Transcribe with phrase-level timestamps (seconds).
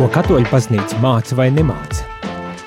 [0.00, 2.06] Ko katoļu baznīca māca vai nemāca?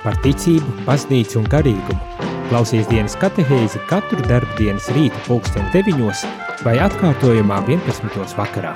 [0.03, 2.27] Par ticību, baznīcu un garīgumu.
[2.51, 6.21] Klausies dienas katehēzi katru darbu dienas rīta pulksten 9
[6.61, 8.37] vai atkārtojumā 11.
[8.37, 8.75] vakarā.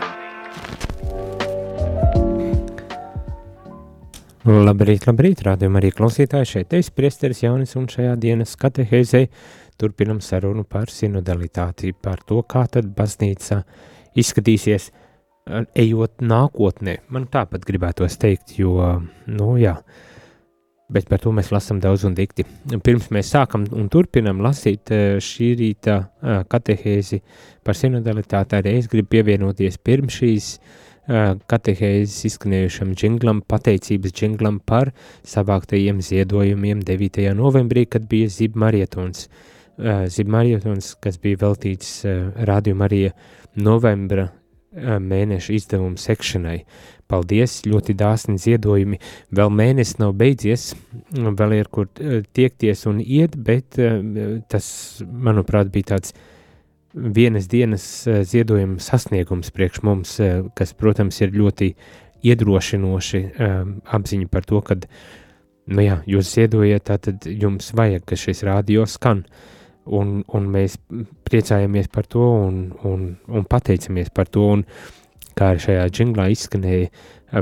[4.50, 9.28] Labrīt, labrīt, rādījumā arī klausītāji šeit tevis priesteris Jaunis un šajā dienas katehēzē
[9.78, 13.68] turpinam sarunu par sinodalitāti, par to, kā tad baznīca
[14.18, 14.90] izskatīsies–
[15.76, 17.00] ejot nākotnē.
[17.14, 18.78] Man tāpat gribētos teikt, jo,
[19.32, 19.78] nu jā,
[20.94, 22.46] bet par to mēs lasām daudz un dikti.
[22.84, 27.22] Pirms mēs sākam un turpinam lasīt eh, šī rīta eh, katehēzi
[27.68, 34.94] par sinodalitāti, arī es gribu pievienoties pirms šīs eh, katehēzes izskanējušam džinglam, pateicības džinglam par
[35.28, 37.22] savāktajiem ziedojumiem 9.
[37.36, 39.30] novembrī, kad bija Zibmarietons.
[39.78, 42.00] Zibmarietons, kas bija veltīts
[42.50, 43.12] Radio Marija
[43.62, 44.24] novembra
[44.78, 46.62] mēneša izdevumu sekšanai.
[47.08, 49.00] Paldies, ļoti dāsni ziedojumi.
[49.36, 50.74] Vēl mēnesis nav beidzies,
[51.14, 51.88] vēl ir kur
[52.36, 53.80] tiekties un iet, bet
[54.52, 54.68] tas,
[55.02, 56.12] manuprāt, bija tāds
[56.94, 57.86] vienas dienas
[58.28, 60.18] ziedojuma sasniegums priekš mums,
[60.58, 61.72] kas, protams, ir ļoti
[62.28, 63.24] iedrošinoši
[63.96, 64.82] apziņa par to, ka,
[65.72, 69.24] nu jā, jūs ziedojat, tad jums vajag, ka šis rādio skan.
[69.24, 69.57] Uh,
[69.88, 70.78] un, un mēs
[71.28, 74.66] priecājamies par to un, un, un pateicamies par to, un
[75.38, 76.90] kā arī šajā džinglā izskanēja,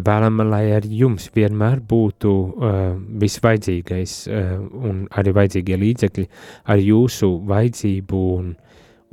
[0.06, 2.78] vēlam, lai arī jums vienmēr būtu uh,
[3.22, 4.54] visvajadzīgais uh,
[4.90, 6.28] un arī vajadzīgie līdzekļi
[6.74, 8.52] ar jūsu vajadzību un,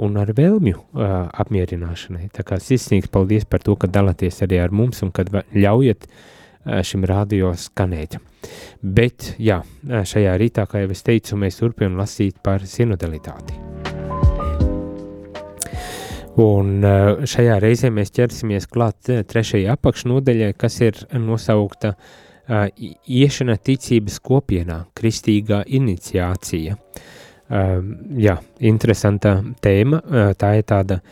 [0.03, 2.31] un ar vēlmju uh, apmierināšanai.
[2.35, 6.31] Tā kā sirsnīgs paldies par to, ka dalāties arī ar mums un kad ļaujat uh,
[6.65, 8.19] šim radio skanēt.
[8.83, 13.59] Bet, jā, šajā rītā, kā jau es teicu, mēs turpinām lasīt par sinodalitāti.
[16.43, 16.81] Un
[17.29, 21.93] šajā reizē mēs ķersimies klāt trešajai apakšnodeļai, kas ir nosaukta
[22.49, 26.79] iešana ticības kopienā, kristīgā iniciācija.
[27.53, 27.83] Uh,
[28.17, 29.99] jā, interesanta tēma,
[30.41, 31.03] tā ir tāda,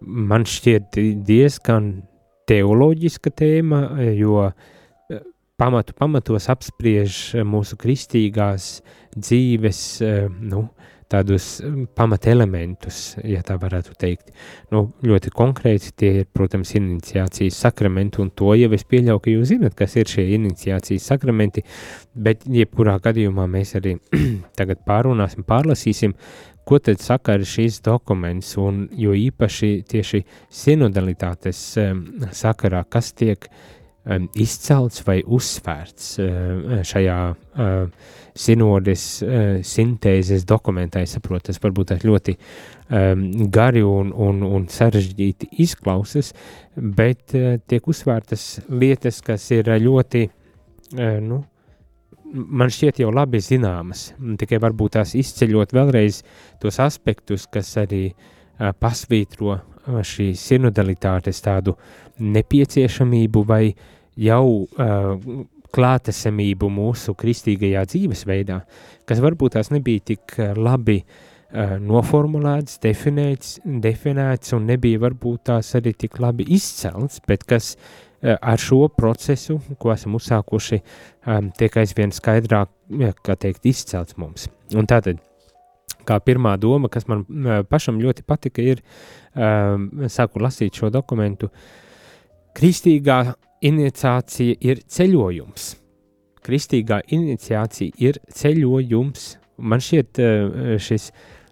[0.00, 1.88] man šķiet diezgan
[2.46, 3.80] teoloģiska tēma,
[4.14, 4.68] jo uh,
[5.60, 8.80] pamatu pamatos apspriež eh, mūsu kristīgās
[9.16, 10.64] dzīves, eh, nu,
[11.10, 14.30] tādus eh, pamatelementus, ja tā varētu teikt.
[14.72, 19.50] Nu, ļoti konkrēti tie ir, protams, iniciācijas sakramenti, un to jau es pieļauju, ka jūs
[19.52, 21.64] zinat, kas ir šie iniciācijas sakramenti,
[22.14, 23.98] bet jebkurā gadījumā mēs arī
[24.60, 26.16] tagad pārunāsim, pārlasīsim,
[26.64, 30.22] ko tad saka šīs dokuments, un jo īpaši tieši
[30.54, 31.60] sinodalitātes
[32.36, 33.79] sakarā, kas tiek um,
[34.34, 41.02] izcelts vai uzsvērts uh, šajā uh, sinodes uh, sintēzes dokumentā.
[41.04, 46.32] Es saprotu, tas varbūt ļoti um, gari un, un, un sarežģīti izklausas,
[46.74, 47.36] bet
[47.68, 50.22] tiek uzsvērtas lietas, kas ir ļoti,
[51.26, 51.40] nu,
[52.32, 56.22] man šķiet jau labi zināmas, tikai varbūt tās izceļot vēlreiz
[56.62, 58.06] tos aspektus, kas arī
[58.80, 61.76] pasvītro šī sinodalitātes tādu
[62.20, 63.64] nepieciešamību vai
[64.20, 65.14] jau uh,
[65.70, 68.60] klātesamību mūsu kristīgajā dzīvesveidā,
[69.08, 75.94] kas varbūt tās nebija tik labi uh, noformulēts, definēts, definēts un nebija varbūt tās arī
[75.94, 80.80] tik labi izcelts, bet kas uh, ar šo procesu, ko esam uzsākuši,
[81.26, 82.72] um, tiek aizvien skaidrāk,
[83.24, 84.48] kā teikt, izcelts mums.
[84.76, 85.22] Un tātad,
[86.08, 88.82] kā pirmā doma, kas man uh, pašam ļoti patika, ir,
[89.34, 91.50] um, sāku lasīt šo dokumentu,
[92.56, 93.22] kristīgā
[93.66, 95.74] iniciācija ir ceļojums.
[96.44, 99.26] Kristīgā iniciācija ir ceļojums.
[99.60, 101.10] Man šķiet, eh, šis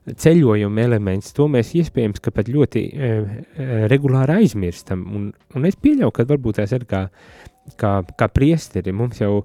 [0.09, 3.35] ceļojuma elements, to mēs iespējams pat ļoti eh,
[3.93, 5.05] regulāri aizmirstam.
[5.15, 7.09] Un, un es pieļauju, ka varbūt tās ir kā,
[7.77, 8.95] kā, kā priesteri.
[8.97, 9.43] Mums jau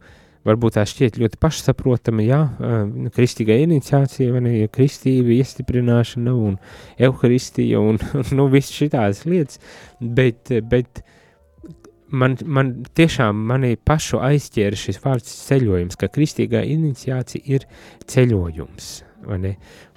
[0.48, 6.60] varbūt tā šķiet ļoti pašsaprotama, jā, eh, kristīgā iniciācija, ne, kristība, iestiprināšana un
[6.98, 8.00] evaharistija un,
[8.36, 9.62] nu, viss šitās lietas,
[10.00, 11.04] bet, bet
[12.12, 17.68] man, man tiešām mani pašu aizķēra šis vārds ceļojums, ka kristīgā iniciācija ir
[18.10, 18.94] ceļojums.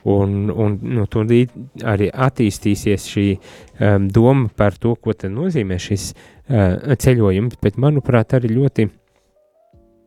[0.07, 6.95] Un, un nu, tur arī attīstīsies šī um, doma par to, ko nozīmē šis uh,
[6.95, 9.06] ceļojums, bet manuprāt arī ļoti, uh,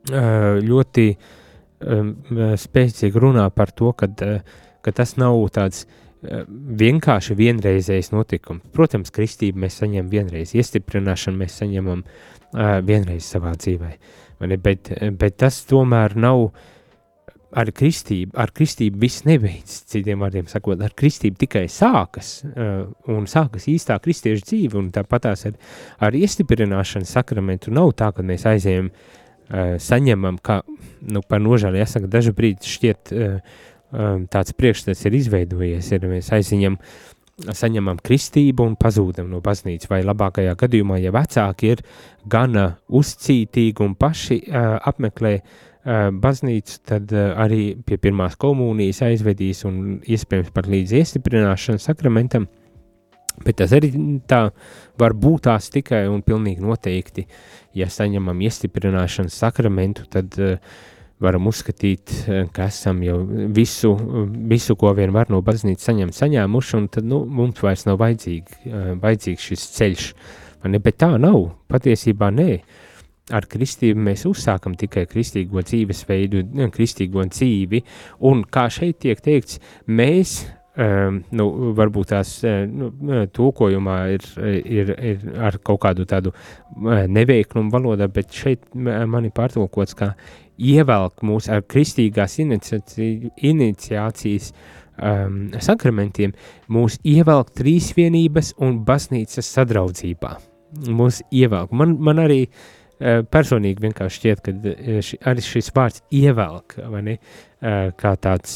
[0.09, 2.13] ļoti um,
[2.59, 6.44] spēcīgi runā par to, kad, uh, ka tas nav tāds uh,
[6.81, 8.65] vienkārši vienreizējs notikums.
[8.75, 13.94] Protams, kristību mēs saņemam vienreiz, iestiprināšanu mēs saņemam uh, vienreiz savā dzīvē,
[14.57, 16.50] bet, bet tas tomēr nav
[17.50, 18.35] ar kristību.
[18.38, 23.97] Ar kristību viss nebeidzas, citiem vārdiem sakot, ar kristību tikai sākas uh, un sākas īstā
[24.03, 25.56] kristiešu dzīve, un tāpat tās ar,
[26.06, 28.91] ar iestiprināšanu sakramentu nav tā, ka mēs aizējam
[29.50, 30.62] saņemam, kā
[31.01, 33.13] nu, par nožēlu jāsaka, dažu brīdi šķiet
[34.30, 36.75] tāds priekšstats ir izveidojies, ir mēs aiziņam,
[37.56, 41.81] saņemam kristību un pazūdam no baznīcas, vai labākajā gadījumā, ja vecāki ir
[42.30, 45.40] gana uzcītīgi un paši apmeklē
[46.22, 52.50] baznīcu, tad arī pie pirmās komunijas aizvedīs un iespējams pat līdz iestiprināšanas sakramentam,
[53.45, 53.91] Bet tas arī
[54.27, 54.50] tā
[55.00, 57.25] var būt tās tikai un pilnīgi noteikti,
[57.77, 60.57] ja saņemam iestiprināšanas sakramentu, tad uh,
[61.24, 63.21] varam uzskatīt, uh, ka esam jau
[63.56, 63.94] visu,
[64.51, 68.62] visu, ko vien var no baznīcas saņemt, saņēmuši, un tad nu, mums vairs nav vajadzīgi,
[68.68, 70.12] uh, vajadzīgs šis ceļš.
[70.68, 72.51] Ne, bet tā nav, patiesībā nē.
[73.30, 76.42] Ar kristību mēs uzsākam tikai kristīgo dzīvesveidu,
[76.74, 77.83] kristīgo dzīvi,
[78.25, 80.39] un kā šeit tiek teikts, mēs
[80.80, 82.30] Um, nu, varbūt tās
[82.72, 82.88] nu,
[83.36, 84.24] tulkojumā ir,
[84.64, 86.31] ir, ir ar kaut kādu tādu
[86.80, 90.14] neveiklumu valodā, bet šeit man ir pārtulkots, kā
[90.56, 96.31] ievelk mūs ar kristīgās iniciācijas um, sakramentiem,
[96.72, 100.38] mūs ievelk trīsvienības un baznīcas sadraudzībā.
[100.86, 101.74] Mūs ievelk.
[101.76, 104.74] Man, man arī uh, personīgi vienkārši šķiet, ka
[105.06, 106.75] ši, arī šis vārds ievelk,
[107.06, 107.16] ne,
[108.00, 108.56] kā tāds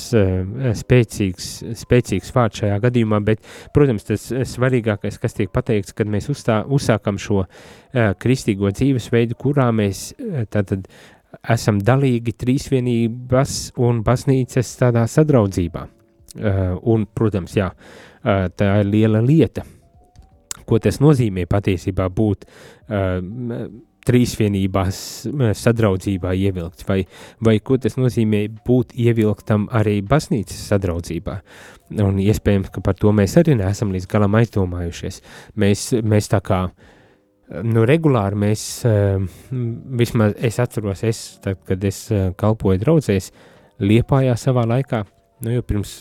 [0.84, 1.50] spēcīgs,
[1.80, 3.44] spēcīgs vārds šajā gadījumā, bet,
[3.75, 7.45] protams, tas svarīgākais, kas tiek pateikts, kad mēs uzstā, uzsākam šo
[8.19, 10.10] kristīgo dzīvesveidu, kurā mēs
[10.51, 10.88] tātad
[11.50, 13.54] esam dalīgi trīsvienības
[13.84, 15.88] un baznīcas tādā sadraudzībā.
[16.89, 17.69] Un, protams, jā,
[18.57, 19.63] tā ir liela lieta,
[20.66, 22.46] ko tas nozīmē patiesībā būt
[24.07, 24.97] trīsvienībās
[25.59, 27.03] sadraudzībā ievilkts, vai,
[27.44, 31.38] vai ko tas nozīmē būt ievilktam arī baznīcas sadraudzībā.
[32.03, 35.21] Un iespējams, ka par to mēs arī neesam līdz galam aizdomājušies.
[35.61, 36.61] Mēs, mēs tā kā,
[37.63, 38.67] nu, regulāri mēs,
[40.03, 42.05] vismaz es atceros, es, tad, kad es
[42.39, 43.33] kalpoju draudzēs,
[43.83, 45.00] Liepājā savā laikā,
[45.44, 45.95] nu, jau pirms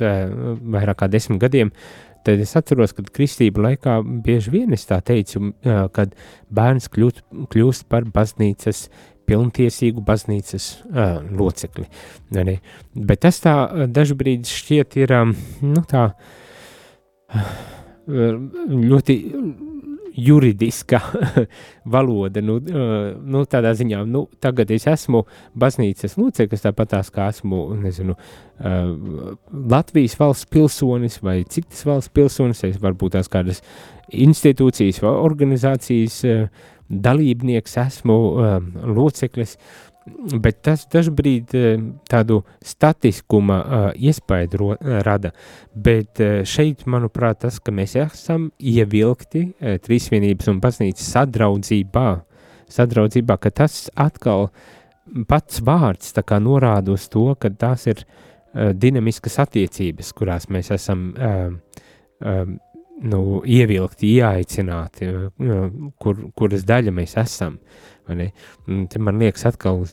[0.71, 5.01] vairāk kā desmit gadiem, uh, Tad es atceros, ka kristību laikā bieži vien es tā
[5.05, 5.53] teicu,
[5.95, 6.15] kad
[6.55, 8.87] bērns kļūst, kļūst par baznīcas,
[9.27, 11.87] pilntiesīgu baznīcas uh, locekli.
[12.35, 12.57] Ne?
[12.95, 13.55] Bet tas tā
[13.87, 15.15] dažbrīd šķiet ir,
[15.63, 16.09] nu tā,
[18.07, 19.17] ļoti
[20.17, 21.01] juridiska
[21.95, 22.43] valoda.
[22.45, 25.25] Nu, nu, tādā ziņā, nu, tagad es esmu
[25.59, 28.17] baznīcas loceklis, tāpat tās kā esmu, nezinu,
[29.53, 33.63] Latvijas valsts pilsonis vai citas valsts pilsonis, es varbūt tās kādas
[34.13, 36.21] institūcijas vai organizācijas
[36.93, 38.19] dalībnieks, esmu
[38.93, 39.57] loceklis,
[40.07, 44.73] bet tas dažbrīd eh, tādu statiskuma uh, iespaidu
[45.07, 45.33] rada,
[45.75, 49.45] bet šeit, manuprāt, tas, ka mēs esam ievilkti
[49.85, 52.09] trīsvienības un baznīcas sadraudzībā,
[52.73, 54.51] sadraudzībā, ka tas atkal
[55.29, 58.05] pats vārds norāda uz to, ka tās ir
[58.55, 61.53] dinamiskas attiecības, kurās mēs esam uh,
[62.25, 62.45] uh,
[63.03, 65.09] nu, ievilkti, ieaicināti,
[65.99, 67.57] kur, kuras daļa mēs esam.
[67.57, 69.85] Uh, Te man liekas, atkal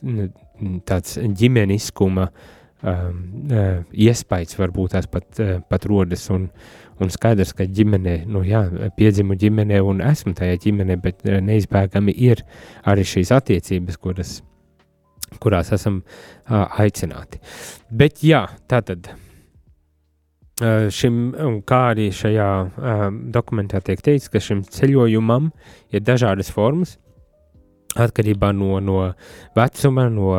[0.88, 2.26] tāds ģimeniskuma
[2.82, 6.26] um, uh, iespējas varbūt tās pat, uh, pat rodas.
[6.34, 6.48] Un,
[7.00, 8.64] un skaidrs, ka ģimenē, nu jā,
[8.96, 12.44] piedzimu ģimenē un esmu tajā ģimenē, bet uh, neizbēgami ir
[12.90, 14.36] arī šīs attiecības, kuras,
[15.40, 17.42] kurās esam uh, aicināti.
[17.90, 19.12] Bet jā, tā tad.
[20.92, 21.14] Šim,
[21.64, 25.46] kā arī šajā uh, dokumentā tiek teikts, ka šim ceļojumam
[25.88, 26.98] ir dažādas formas,
[27.98, 28.98] atkarībā no, no
[29.56, 30.34] vecuma, no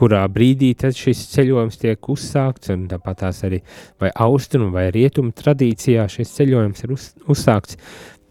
[0.00, 3.60] kurā brīdī šis ceļojums tiek uzsākts, un tāpat tās arī
[4.00, 7.76] vai austrumu vai rietumu tradīcijā šis ceļojums ir uz, uzsākts.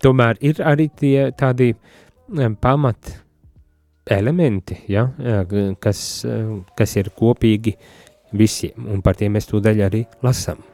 [0.01, 1.73] Tomēr ir arī tie tādi
[2.61, 3.13] pamat
[4.09, 5.05] elementi, ja,
[5.83, 6.25] kas,
[6.77, 7.75] kas ir kopīgi
[8.33, 10.68] visiem, un par tiem mēs tūdaļ arī lasām.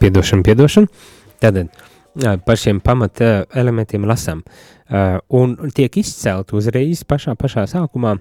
[0.00, 0.88] Piedošana, piedošana.
[1.40, 1.68] Tātad
[2.46, 4.42] par šiem pamata elementiem lasām.
[5.36, 8.16] Un tiek izcelt uzreiz pašā, pašā sākumā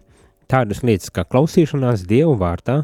[0.49, 2.83] tādas lietas kā klausīšanās Dievu vārtā,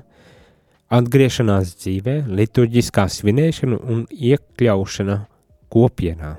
[0.93, 5.19] atgriešanās dzīvē, liturģiskā svinēšana un iekļaušana
[5.73, 6.35] kopienā.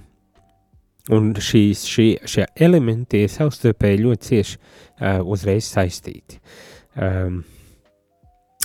[1.15, 6.41] Un šīs, šie, šie elementi ir savstarpēji ļoti cieši uh, uzreiz saistīti.
[6.99, 7.45] Um,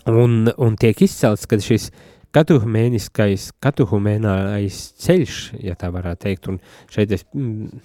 [0.10, 1.92] un, un tiek izcelts, ka šis
[2.36, 6.60] katuhumēniskais, katuhumēnais ceļš, ja tā varētu teikt, un
[6.92, 7.82] šeit es mm,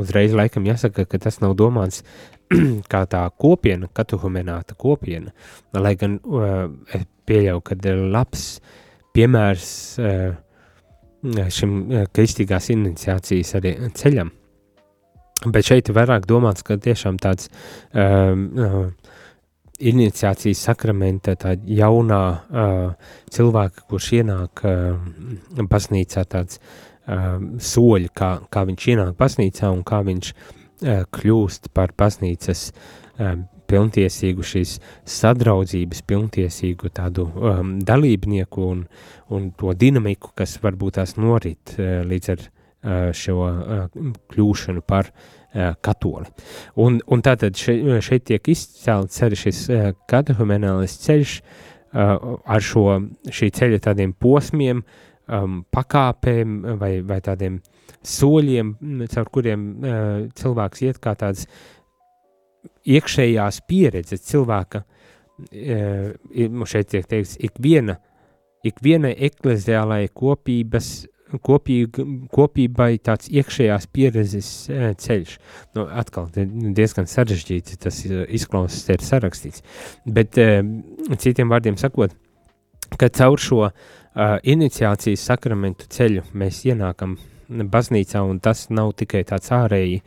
[0.00, 2.02] uzreiz laikam jāsaka, ka tas nav domāts
[2.92, 5.32] kā tā kopiena, katuhumēnāta kopiena,
[5.76, 7.78] lai gan uh, es pieļauju, ka
[8.12, 8.44] labs
[9.16, 9.70] piemērs
[10.02, 10.28] uh,
[11.58, 14.32] šim uh, kristīgās iniciācijas arī ceļam,
[15.48, 18.88] bet šeit ir vairāk domāts, ka tiešām tāds uh,
[19.78, 28.64] iniciācijas sakramenta tā jaunā uh, cilvēka, kurš ienāk uh, baznīcā tāds uh, soļi, kā, kā
[28.68, 34.78] viņš ienāk baznīcā un kā viņš uh, kļūst par baznīcas uh, pilntiesīgu šīs
[35.18, 38.86] sadraudzības, pilntiesīgu tādu um, dalībnieku un,
[39.34, 45.12] un to dinamiku, kas varbūt tās norit uh, līdz ar uh, šo uh, kļūšanu par
[45.12, 45.37] uh,
[45.84, 46.28] katoli.
[46.84, 49.62] Un, un tātad šeit, šeit tiek izcēlts arī šis
[50.10, 51.34] katehumenālis ceļš
[51.98, 52.84] ar šo
[53.32, 54.82] šī ceļa tādiem posmiem,
[55.32, 57.58] um, pakāpēm vai, vai tādiem
[58.04, 58.74] soļiem,
[59.10, 59.64] caur kuriem
[60.36, 61.48] cilvēks iet kā tāds
[62.88, 64.82] iekšējās pieredzes cilvēka,
[66.68, 67.98] šeit tiek teikts, ikviena,
[68.66, 71.06] ikvienai ekleziālai kopības
[71.44, 72.04] kopīga,
[72.34, 75.34] kopībai tāds iekšējās pieredzes e, ceļš.
[75.76, 79.64] Nu, atkal diezgan sarežģīti tas izklausās, ir sarakstīts.
[80.06, 80.62] Bet e,
[81.20, 82.16] citiem vārdiem sakot,
[82.96, 83.72] ka caur šo uh,
[84.48, 87.18] iniciācijas sakramentu ceļu mēs ienākam
[87.48, 90.02] baznīcā, un tas nav tikai tāds ārēji,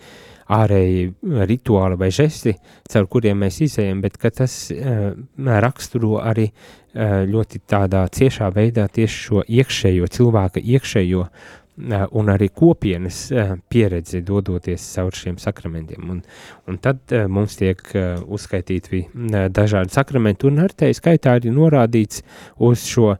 [0.51, 1.08] ārēji
[1.48, 2.53] rituāli vai žesti,
[2.91, 9.25] caur kuriem mēs izējam, bet tas uh, raksturo arī uh, ļoti tādā ciešā veidā tieši
[9.27, 16.10] šo iekšējo cilvēka iekšējo uh, un arī kopienas uh, pieredzi dodoties caur šiem sakramentiem.
[16.15, 16.24] Un,
[16.67, 21.53] un tad uh, mums tiek uh, uzskaitīti uh, dažādi sakramenti, un ar te skaitā arī
[21.55, 22.25] norādīts
[22.60, 23.13] uz šo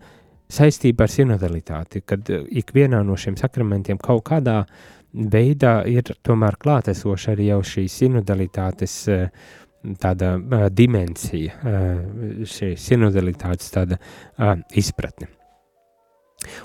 [0.52, 6.58] saistību ar sinodalitāti, kad uh, ikvienā no šiem sakramentiem kaut kādā uh, veidā ir tomēr
[6.62, 9.28] klātesoša arī jau šī sinodalitātes eh,
[10.02, 13.98] tāda uh, dimensija, uh, šī sinodalitātes tāda
[14.78, 15.32] izpratne.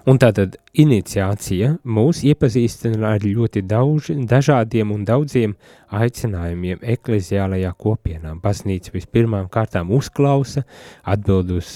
[0.09, 5.53] Un tātad iniciācija mūs iepazīstina ar ļoti daudz, dažādiem un daudziem
[5.93, 8.33] aicinājumiem ekleziālajā kopienā.
[8.41, 10.65] Baznīca vispirmām kārtām uzklausa,
[11.05, 11.69] atbild uz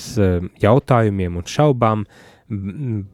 [0.63, 2.07] jautājumiem un šaubām,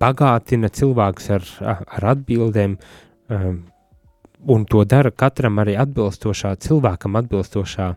[0.00, 2.78] bagātina cilvēkus ar, ar atbildēm,
[3.28, 7.90] un to dara katram arī atbilstošā, cilvēkam atbilstošā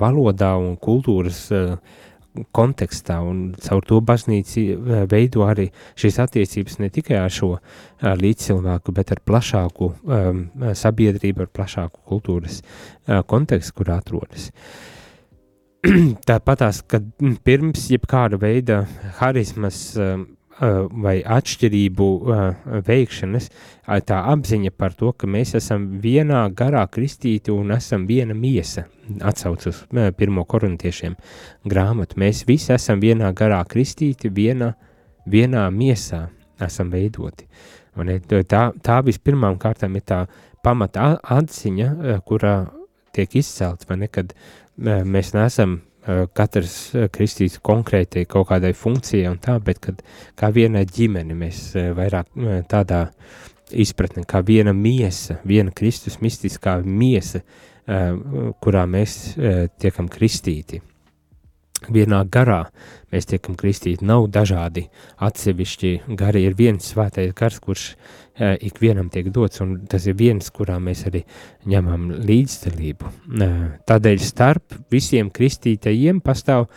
[0.00, 1.46] valodā un kultūras
[2.52, 5.68] kontekstā, un caur to baznīca veido arī
[5.98, 7.54] šīs attiecības ne tikai ar šo
[8.02, 10.42] līdzcilvēku, bet ar plašāku um,
[10.76, 14.50] sabiedrību, ar plašāku kultūras uh, kontekstu, kur atrodas.
[16.28, 17.06] Tāpatās, kad
[17.46, 18.82] pirms jebkāda veida
[19.20, 22.06] harizmas um, vai atšķirību
[22.86, 23.48] veikšanas,
[24.08, 28.86] tā apziņa par to, ka mēs esam vienā garā kristīti un esam viena miesa,
[29.20, 29.82] atsauc uz
[30.16, 31.16] pirmo korintiešiem
[31.68, 32.16] grāmatu.
[32.22, 34.72] Mēs visi esam vienā garā kristīti, viena,
[35.28, 36.26] vienā miesā
[36.64, 37.48] esam veidoti.
[38.48, 40.24] Tā, tā vispirmām kārtām ir tā
[40.64, 42.56] pamata atziņa, kurā
[43.16, 44.32] tiek izcelts, vai ne, kad
[44.76, 46.76] mēs neesam katrs
[47.12, 50.02] kristīts konkrētai kaut kādai funkcijai un tā, bet kad
[50.38, 52.30] kā viena ģimene mēs vairāk
[52.70, 53.06] tādā
[53.74, 57.42] izpratne, kā viena miesa, viena Kristus mistiskā miesa,
[58.62, 59.16] kurā mēs
[59.82, 60.82] tiekam kristīti
[61.92, 62.66] vienā garā
[63.12, 64.04] mēs tiekam kristīti.
[64.06, 64.86] Nav dažādi
[65.22, 67.90] atsevišķi gari, ir viens svētais gars, kurš
[68.38, 71.22] ikvienam tiek dots, un tas ir viens, kurā mēs arī
[71.68, 73.10] ņemam līdzdalību.
[73.32, 73.56] Uh,
[73.88, 76.68] tādēļ starp visiem kristītajiem pastāv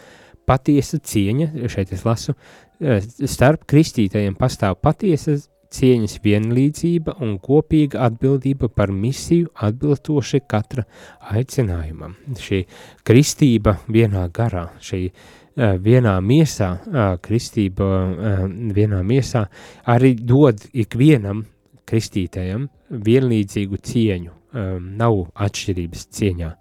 [0.49, 5.37] patiesa cieņa, šeit es lasu, uh, starp kristītajiem pastāv patiesa
[5.69, 10.87] cieņas vienlīdzība un kopīga atbildība par misiju atbilstoši katra
[11.29, 12.15] aicinājumam.
[12.39, 12.63] Šī
[13.05, 15.27] kristība vienā garā, šī uh,
[15.59, 18.43] vienā miesā, uh, kristība uh,
[18.75, 19.45] vienā miesā
[19.89, 21.43] arī dod ikvienam
[21.89, 26.53] kristītajam vienlīdzīgu cieņu, um, nav atšķirības cieņā.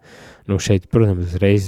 [0.49, 1.67] Nu, šeit, protams, uzreiz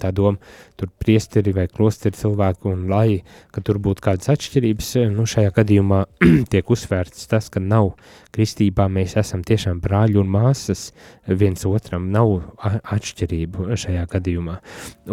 [0.00, 0.36] tā doma,
[0.76, 6.02] tur priesteri vai klosteri cilvēku un lai, ka tur būtu kādas atšķirības, nu, šajā gadījumā
[6.52, 7.94] tiek uzsvērts tas, ka nav
[8.36, 10.90] kristībā, mēs esam tiešām brāļi un māsas
[11.24, 14.60] viens otram, nav atšķirību šajā gadījumā.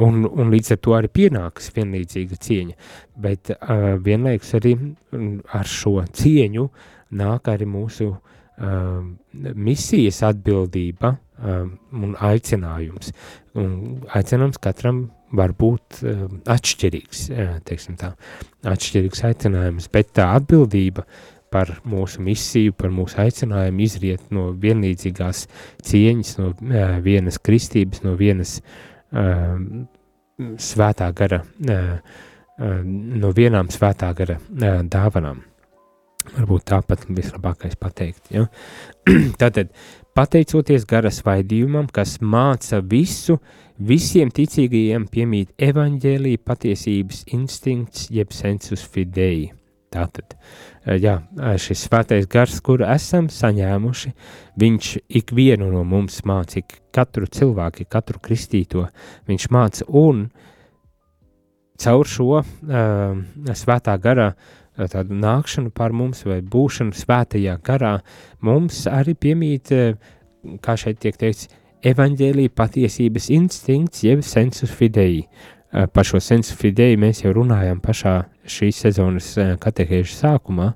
[0.03, 2.79] Un, un līdz ar to arī pienākas vienlīdzīga cieņa,
[3.23, 4.75] bet uh, vienlaikus arī
[5.55, 6.67] ar šo cieņu
[7.15, 11.15] nāk arī mūsu uh, misijas atbildība,
[11.93, 13.11] un aicinājums.
[13.57, 15.99] Un aicinājums katram var būt
[16.49, 17.27] atšķirīgs,
[17.67, 18.13] teiksim tā,
[18.65, 21.05] atšķirīgs aicinājums, bet tā atbildība
[21.53, 25.45] par mūsu misiju, par mūsu aicinājumu izriet no vienlīdzīgās
[25.87, 26.53] cieņas, no
[27.05, 28.57] vienas kristības, no vienas
[30.67, 31.43] svētā gara,
[32.57, 35.45] no vienām svētā gara dāvanām.
[36.35, 38.31] Varbūt tāpat vislabākais pateikt.
[38.33, 38.47] Ja?
[39.41, 39.71] Tātad,
[40.17, 43.37] pateicoties gara svaidījumam, kas māca visu,
[43.77, 49.53] visiem ticīgajiem piemīt evaņģēlīja patiesības instinkts jeb sensus fidei.
[49.93, 50.35] Tātad,
[50.99, 51.13] jā,
[51.63, 54.11] šis svētais gars, kuru esam saņēmuši,
[54.59, 54.89] viņš
[55.21, 56.59] ikvienu no mums māca,
[56.91, 58.83] katru cilvēku, katru kristīto,
[59.31, 60.25] viņš māca un
[61.79, 62.43] caur šo uh,
[63.55, 67.97] svētā garā uh, tādu nākšanu pār mums vai būšanu svētajā garā,
[68.45, 69.73] mums arī piemīt,
[70.61, 71.49] kā šeit tiek teikts,
[71.87, 75.25] evaņģēlīja patiesības instinkts, jeb sensus fidei.
[75.93, 78.15] Par šo sensu fidei mēs jau runājam pašā
[78.47, 80.71] šīs sezonas katehēžu sākumā,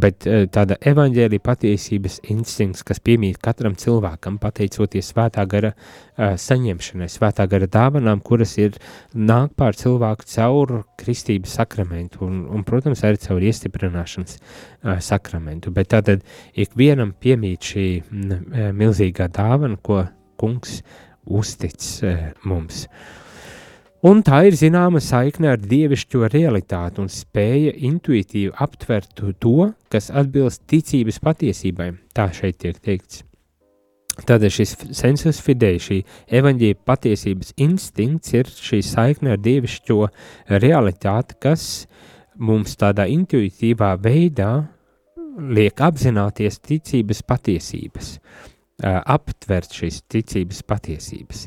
[0.00, 7.08] bet eh, tāda evaņģēlīja patiesības instinkts, kas piemīt katram cilvēkam, pateicoties svētā gara uh, saņemšanai,
[7.12, 8.78] svētā gara dāvanām, kuras ir
[9.14, 15.74] nāk pār cilvēku caur kristības sakramentu un, un protams, arī caur iestiprināšanas uh, sakramentu.
[15.74, 20.04] Bet tātad ikvienam piemīt šī uh, milzīgā dāvana, ko
[20.40, 20.80] kungs
[21.26, 21.80] uztic
[22.46, 22.86] mums.
[22.86, 23.25] Uh,
[24.04, 30.66] Un tā ir zināma saikne ar dievišķo realitāti un spēja intuitīvi aptvert to, kas atbilst
[30.68, 31.94] ticības patiesībai.
[32.12, 33.22] Tā šeit tiek teikts.
[34.16, 36.02] Tādēļ šis sensus fidei, šī
[36.38, 39.98] evaņģīja patiesības instinkts ir šī saikne ar dievišķo
[40.64, 41.86] realitāti, kas
[42.36, 44.50] mums tādā intuitīvā veidā
[45.36, 48.16] liek apzināties ticības patiesības
[48.84, 51.46] aptvert šīs ticības patiesības.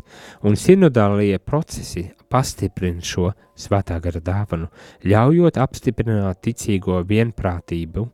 [0.49, 4.69] Un sinodālie procesi pastiprina šo svētā gara dāvanu,
[5.05, 8.07] ļaujot apstiprināt ticīgo vienprātību,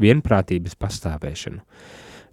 [0.00, 1.60] vienprātības pastāvēšanu.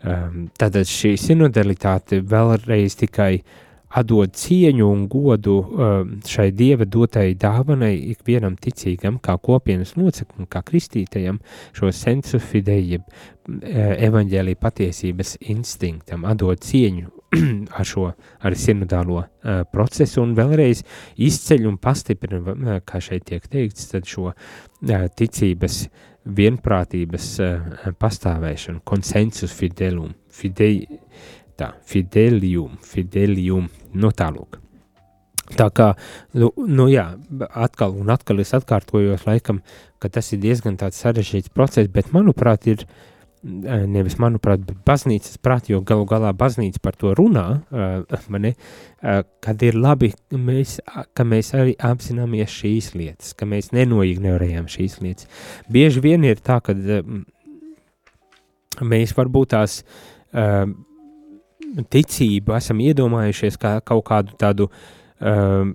[0.06, 7.34] Um, tātad šī sinodalitāte vēlreiz tikai uh, atdod cieņu un godu um, šai dieva dotai
[7.40, 11.40] dāvanai ikvienam ticīgam, kā kopienas loceklim, kā kristītajam,
[11.76, 17.12] šo sensu fidei, e, evaņģēlī patiesības instinktam, atdod cieņu
[17.80, 18.10] ar šo
[18.46, 20.84] ar sinodālo uh, procesu un vēlreiz
[21.22, 25.86] izceļ un pastiprina, kā šeit tiek teikts, tad šo uh, ticības
[26.26, 30.86] vienprātības uh, pastāvēšanu, konsensus fidelum, fidei,
[31.60, 34.62] tā, fidelium, fidelium, no tālūk.
[35.54, 35.92] Tā kā,
[36.34, 37.06] nu, nu jā,
[37.54, 39.60] atkal un atkal es atkārtojos laikam,
[40.02, 42.82] ka tas ir diezgan sarežģīts process, bet manuprāt ir,
[43.46, 47.62] eh, nevis manuprāt, bet baznīcas prāt, jo galu galā baznīca par to runā,
[48.30, 48.56] mani,
[49.04, 50.80] uh, kad ir labi, mēs,
[51.14, 55.30] ka mēs arī apzināmies šīs lietas, ka mēs nenoignorējam šīs lietas.
[55.70, 56.74] Bieži vien ir tā, ka
[58.82, 59.84] mēs varbūt tās
[61.84, 65.74] ticību esam iedomājušies kā kaut kādu tādu um,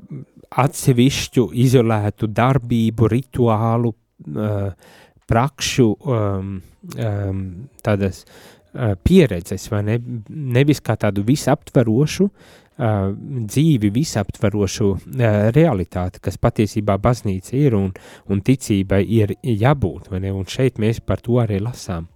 [0.50, 3.92] atsevišķu, izolētu darbību, rituālu,
[4.34, 4.96] uh,
[5.30, 6.56] prakšu, um,
[6.98, 7.44] um,
[7.84, 9.98] tādas uh, pieredzes, vai ne?
[10.28, 17.92] Nevis kā tādu visaptverošu uh, dzīvi, visaptverošu uh, realitāti, kas patiesībā baznīca ir un,
[18.26, 20.34] un ticībai ir jābūt, vai ne?
[20.34, 22.10] Un šeit mēs par to arī lasām.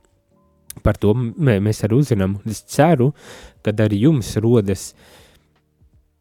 [0.83, 2.41] Par to mēs arī uzzinām.
[2.51, 3.13] Es ceru,
[3.65, 4.93] ka arī jums rodas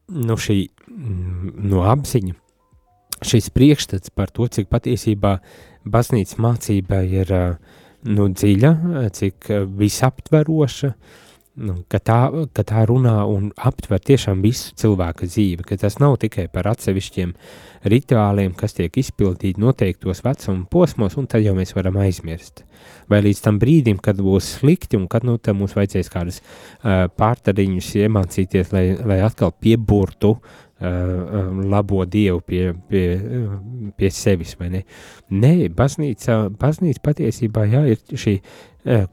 [0.07, 0.57] no šī
[0.93, 2.35] no apziņa,
[3.23, 5.37] šis priekšstats par to, cik patiesībā
[5.83, 7.31] baznīcas mācība ir
[8.03, 8.73] nu, dziļa,
[9.15, 11.22] cik visaptveroša, nu,
[11.53, 12.17] ka, tā,
[12.55, 17.35] ka tā runā un aptver tiešām visu cilvēka dzīvi, ka tas nav tikai par atsevišķiem
[17.93, 22.63] rituāliem, kas tiek izpildīti noteiktos vecuma posmos, un tad jau mēs varam aizmirst.
[23.11, 27.93] Vai līdz tam brīdim, kad būs slikti, un kad nu, mums vajadzēs kādas uh, pārtariņus
[28.01, 30.41] iemācīties, lai, lai atkal pieburtu uh,
[31.69, 33.05] labo dievu pie, pie,
[33.99, 34.57] pie sevis?
[34.57, 38.39] Nē, baznīca, baznīca patiesībā jā, ir šī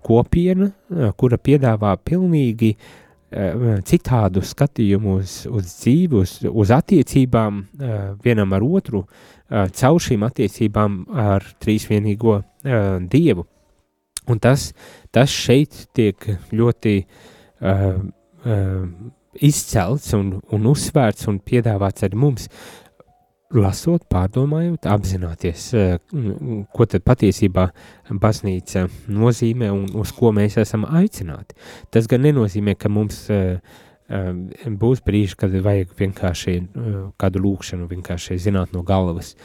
[0.03, 7.63] kopiena, eh, kura piedāvā pilnīgi eh, citādu skatījumu uz, uz dzīvi, uz, uz attiecībām
[8.25, 9.05] vienam ar otru,
[9.51, 12.37] caur šīm attiecībām ar trīsvienīgo
[13.11, 13.47] dievu.
[14.31, 14.69] Un tas,
[15.11, 17.97] tas šeit tiek ļoti uh,
[18.47, 18.85] uh,
[19.35, 22.49] izcelts un, un uzsvērts un piedāvāts arī mums.
[23.55, 25.69] Lasot, pārdomājot, apzināties,
[26.71, 27.67] ko tad patiesībā
[28.23, 31.57] baznīca nozīmē un uz ko mēs esam aicināti.
[31.91, 33.25] Tas gan nenozīmē, ka mums
[34.11, 36.55] būs brīži, kad vajag vienkārši
[37.21, 39.37] kādu lūkšanu, vienkārši zināt no galvas,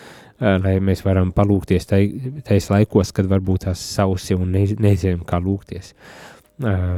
[0.42, 5.94] lai mēs varam palūkties tais laikos, kad varbūt tās sausi un nezinām, kā lūgties.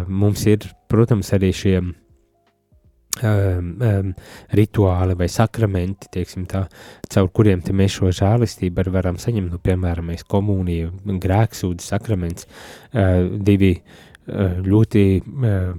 [0.07, 1.77] Mums ir, protams, arī šie
[3.25, 4.13] um, um,
[4.57, 6.63] rituāli vai sakramenti, tā,
[7.13, 13.27] caur kuriem mēs šo žēlistību arī varam saņemt, nu, piemēram, mēs komuniju, grēksūdas sakraments, uh,
[13.47, 15.69] divi uh, ļoti uh,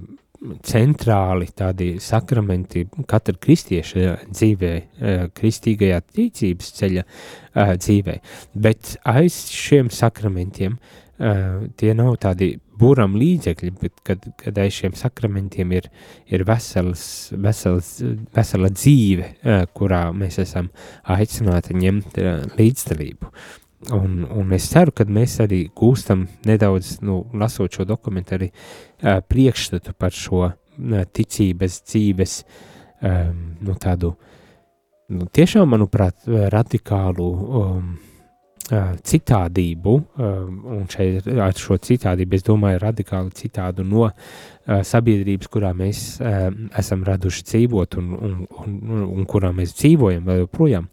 [0.63, 4.71] centrāli tādi sakramenti katra kristieša dzīvē,
[5.35, 7.03] kristīgajā ticības ceļa
[7.83, 8.15] dzīvē,
[8.55, 10.79] bet aiz šiem sakramentiem
[11.19, 15.89] tie nav tādi būram līdzekļi, bet kad, kad aiz šiem sakramentiem ir,
[16.31, 17.05] ir vesels,
[17.37, 17.95] vesels,
[18.35, 19.33] vesela dzīve,
[19.77, 20.71] kurā mēs esam
[21.17, 22.21] aicināti ņemt
[22.59, 23.33] līdzdalību.
[23.95, 29.21] Un, un es ceru, ka mēs arī gūstam nedaudz, nu, lasot šo dokumentu, arī uh,
[29.23, 32.35] priekšstatu par šo uh, ticības dzīves,
[33.07, 34.17] um, nu, tādu,
[35.15, 37.29] nu, tiešām, manuprāt, radikālu
[37.63, 37.95] um,
[38.69, 44.11] citādību, un šeit ar šo citādību es domāju radikāli citādu no
[44.67, 46.03] sabiedrības, kurā mēs
[46.77, 50.91] esam raduši dzīvot un, un, un, un kurā mēs dzīvojam vēl joprojām,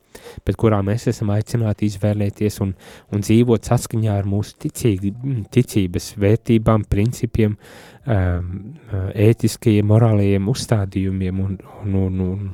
[0.47, 2.71] bet kurā mēs esam aicināti izvēlēties un,
[3.11, 5.11] un dzīvot saskaņā ar mūsu ticīgi,
[5.51, 7.59] ticības vērtībām, principiem,
[8.05, 12.51] ētiskajiem, morālajiem uzstādījumiem un, un, un, un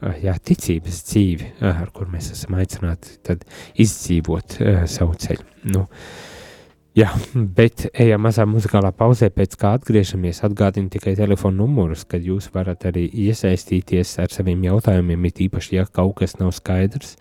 [0.00, 3.36] jā, ticības dzīvi, eh, ar kur mēs esam aicināti
[3.80, 5.46] izdzīvot uh, savu ceļu.
[5.74, 5.84] Nu,
[6.96, 12.50] jā, bet ejam mazā muzikālā pauzē, pēc kā atgriežamies, atgādinu tikai telefonu numurus, kad jūs
[12.54, 17.16] varat arī iesaistīties ar saviem jautājumiem, it īpaši, ja kaut kas nav skaidrs,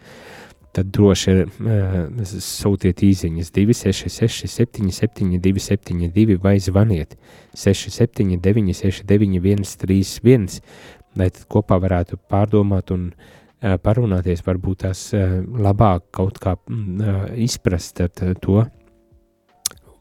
[0.75, 7.15] tad droši uh, sūtiet īziņas 266 77 272 vai zvaniet
[7.57, 10.61] 679 69 131
[11.17, 17.23] lai tad kopā varētu pārdomāt un uh, parunāties, varbūt tās uh, labāk kaut kā uh,
[17.35, 18.01] izprast
[18.41, 18.63] to,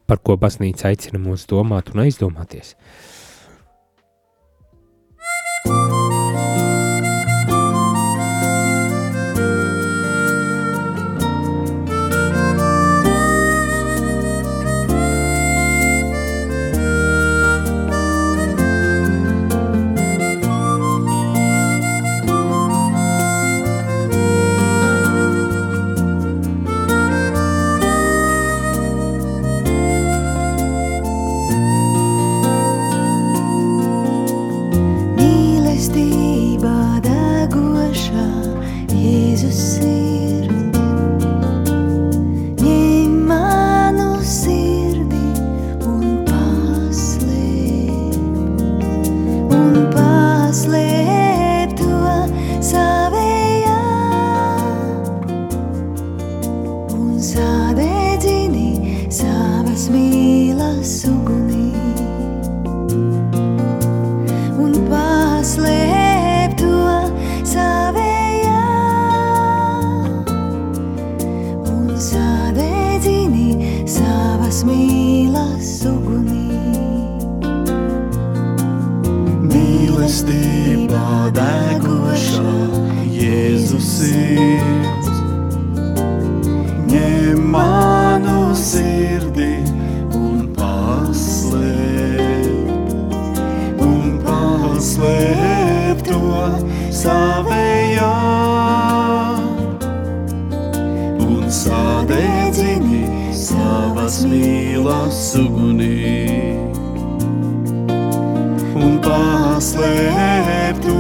[0.09, 2.75] par ko baznīca aicina mūs domāt un aizdomāties.
[96.95, 98.13] savējā
[101.25, 103.03] un sadedzini
[103.37, 105.95] savas mīlas ugunī.
[108.79, 110.99] Un paslēp to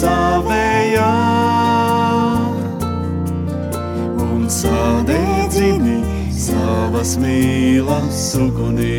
[0.00, 1.12] savējā
[4.26, 6.00] un sadedzini
[6.48, 8.98] savas mīlas ugunī.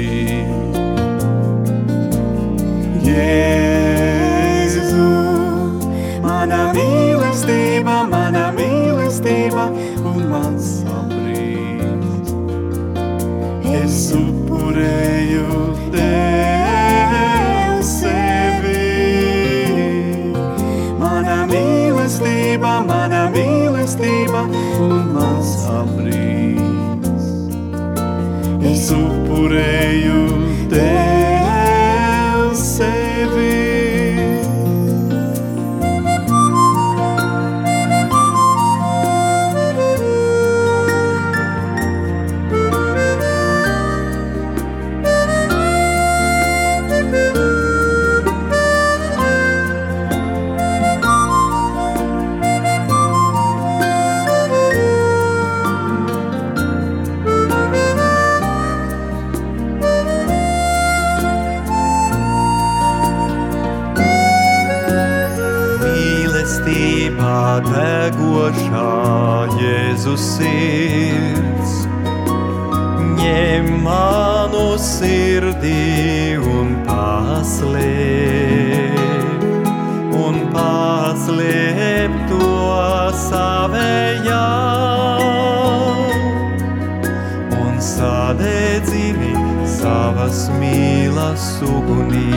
[3.04, 3.81] Yeah
[6.42, 9.68] mana mīlestība, mana mīlestība
[10.10, 12.32] un mans saprīt.
[13.78, 15.60] Es upurēju
[15.94, 18.88] Tev sevi.
[21.04, 24.42] Mana mīlestība, mana mīlestība
[24.88, 27.06] un mans saprīt.
[28.72, 30.11] Es upurēju
[67.68, 68.92] radošā
[69.60, 71.74] Jēzus sirds.
[73.20, 77.76] Ņem manu sirdī un paslēp,
[80.18, 82.52] un paslēp to
[83.28, 84.48] savējā.
[87.62, 89.34] Un sadedzini
[89.78, 92.28] savas mīlas ugunī.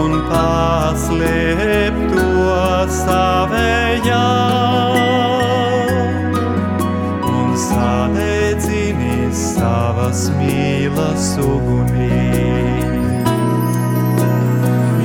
[0.00, 1.89] Un paslēp
[11.30, 12.08] mīlas ugunī.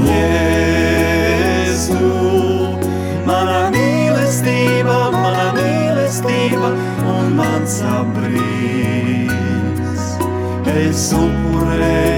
[0.09, 1.99] Jēzu,
[3.25, 6.69] mana mīlestība, mana mīlestība
[7.13, 9.35] un mans abrīns.
[10.75, 12.14] Es upurēju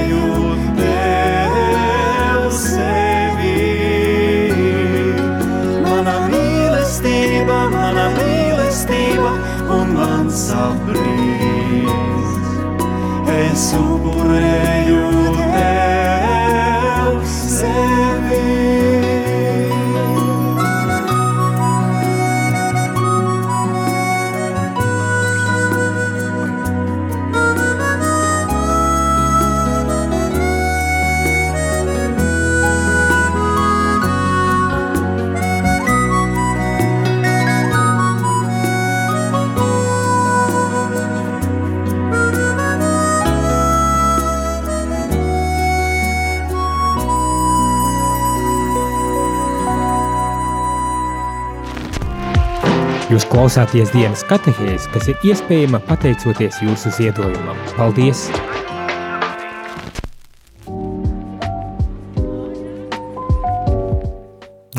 [53.38, 57.58] klausāties dienas katehēs, kas ir iespējama pateicoties jūsu ziedojumam.
[57.78, 58.24] Paldies!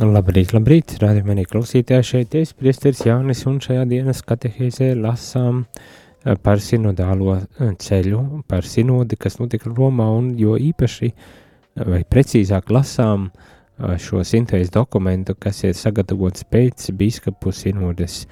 [0.03, 6.35] Labrīt, labrīt, rādi manī klausītāji šeit es, priesteris Jānis, un šajā dienas katehēzē lasām eh,
[6.43, 12.75] par sinodālo eh, ceļu, par sinodi, kas notika Romā, un jo īpaši, eh, vai precīzāk
[12.75, 18.25] lasām eh, šo sintēzes dokumentu, kas ir sagatavots pēc biskupu sinodes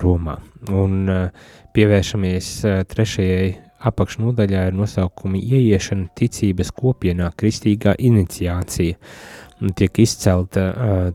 [0.00, 0.38] Romā.
[0.72, 1.10] Un
[1.74, 2.52] pievēršamies
[2.88, 3.50] trešajai
[3.90, 8.98] apakšnodaļā ar nosaukumu Ieiešana ticības kopienā kristīgā iniciācija.
[9.60, 10.70] Un tiek izcelta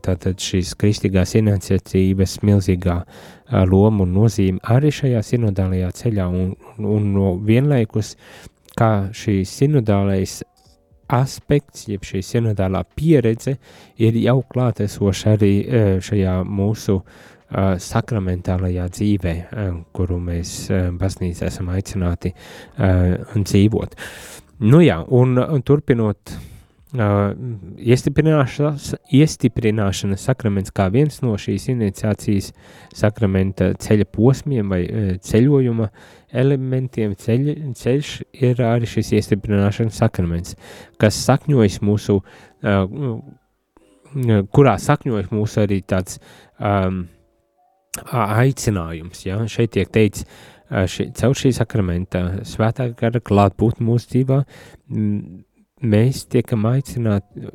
[0.06, 3.00] tātad šīs kristīgās iniciatīvas milzīgā
[3.66, 8.14] loma un nozīme arī šajā sinodālajā ceļā un, un no vienlaikus,
[8.78, 10.44] kā šī sinodālais
[11.12, 13.56] aspekts, jeb šī sinodālā pieredze
[14.02, 20.56] ir jau klātesoša arī ā, šajā mūsu ā, sakramentālajā dzīvē, ā, kuru mēs
[20.98, 22.34] baznīcā esam aicināti
[23.36, 23.96] dzīvot.
[24.66, 26.32] Nu jā, un, un turpinot
[26.94, 27.32] Uh,
[27.82, 32.52] iestiprināšanas, iestiprināšanas sakraments kā viens no šīs iniciācijas
[32.94, 35.88] sakramenta ceļa posmiem vai uh, ceļojuma
[36.30, 40.54] elementiem ceļ, ceļš ir arī šis iestiprināšanas sakraments,
[41.02, 42.86] kas sakņojas mūsu, uh,
[44.54, 46.20] kurā sakņojas mūsu arī tāds
[46.60, 47.02] um,
[48.14, 49.40] aicinājums, ja?
[49.50, 50.22] šeit tiek teikts,
[50.70, 54.40] ši, caur šī sakramenta svētā gara klātbūt mūsu dzīvā,
[54.94, 55.42] m,
[55.84, 57.50] mēs tiekam aicināti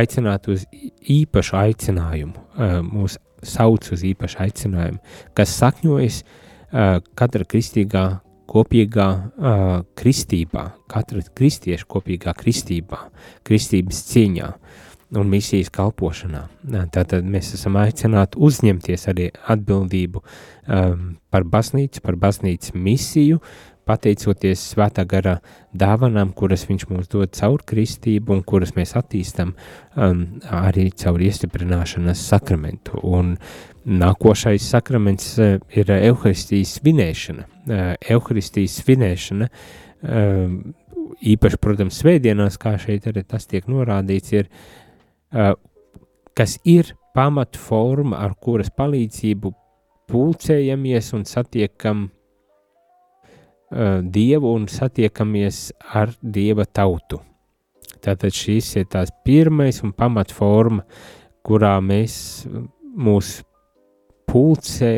[0.00, 0.64] aicināt uz
[1.10, 2.34] īpašu aicinājumu,
[2.90, 5.00] mūs sauc uz īpašu aicinājumu,
[5.36, 6.22] kas sakņojas
[7.18, 8.04] katra kristīgā
[8.50, 9.08] kopīgā
[9.98, 13.04] kristībā, katra kristieša kopīgā kristībā,
[13.46, 14.50] kristības cieņā
[15.18, 16.44] un misijas kalpošanā.
[16.94, 23.40] Tātad mēs esam aicināti uzņemties arī atbildību um, par baznīcu, par baznīcas misiju,
[23.88, 25.38] pateicoties svētā gara
[25.76, 29.54] dāvanām, kuras viņš mums dod caur kristību un kuras mēs attīstam
[29.96, 33.00] um, arī caur iestiprināšanas sakramentu.
[33.02, 33.36] Un
[33.84, 37.46] nākošais sakraments uh, ir Euharistijas svinēšana.
[37.46, 40.54] Uh, Euharistijas svinēšana, uh,
[41.20, 44.50] īpaši, protams, svētdienās, kā šeit arī tas tiek norādīts, ir,
[45.34, 45.54] uh,
[46.36, 49.52] kas ir pamatforma, ar kuras palīdzību
[50.10, 52.08] pulcējamies un satiekam
[53.70, 57.20] Dievu un satiekamies ar Dieva tautu.
[58.00, 60.82] Tātad šīs ir tās pirmais un pamatforma,
[61.46, 62.14] kurā mēs
[62.96, 63.40] mūs
[64.30, 64.94] pulcē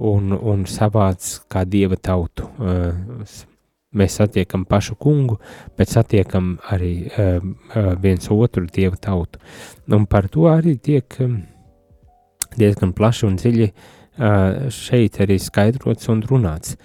[0.00, 2.48] un, un savāc kā Dieva tautu.
[2.58, 3.22] Uh,
[3.94, 5.38] mēs satiekam pašu kungu,
[5.78, 9.40] bet satiekam arī uh, uh, viens otru Dieva tautu.
[9.90, 11.18] Un par to arī tiek
[12.56, 16.76] diezgan plaši un dziļi uh, šeit arī skaidrots un runāts.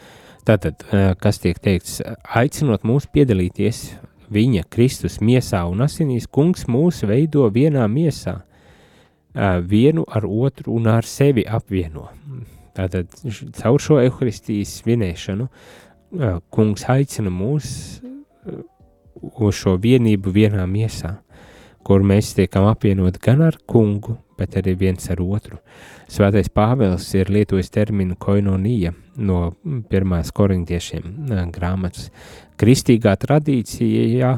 [0.46, 0.84] Tātad,
[1.22, 2.02] kas tiek teikts,
[2.38, 3.80] aicinot mūs piedalīties
[4.30, 8.44] viņa Kristus miesā un asinīs, kungs mūs veido vienā miesā.
[9.68, 12.10] vienu ar otru un ar sevi apvieno.
[12.76, 13.12] Tātad
[13.56, 15.48] caur šo evaharistijas svinēšanu
[16.52, 18.02] kungs aicina mūs
[19.16, 21.18] uz šo vienību vienā miesā,
[21.84, 25.60] kur mēs tiekam apvienot gan ar kungu, bet arī viens ar otru.
[26.12, 29.56] Svētais Pāvils ir lietojis terminu koinonija no
[29.90, 32.12] pirmās korintiešiem grāmatas.
[32.60, 34.32] Kristīgā tradīcijā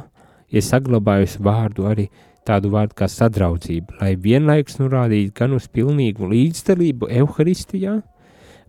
[0.47, 2.07] ir saglabājusi vārdu arī
[2.47, 7.97] tādu vārdu kā sadraudzība, lai vienlaikus norādītu gan uz pilnīgu līdzdalību Euharistijā,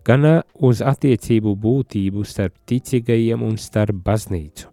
[0.03, 4.67] gan uz attiecību būtību starp ticīgajiem un starp baznīcu.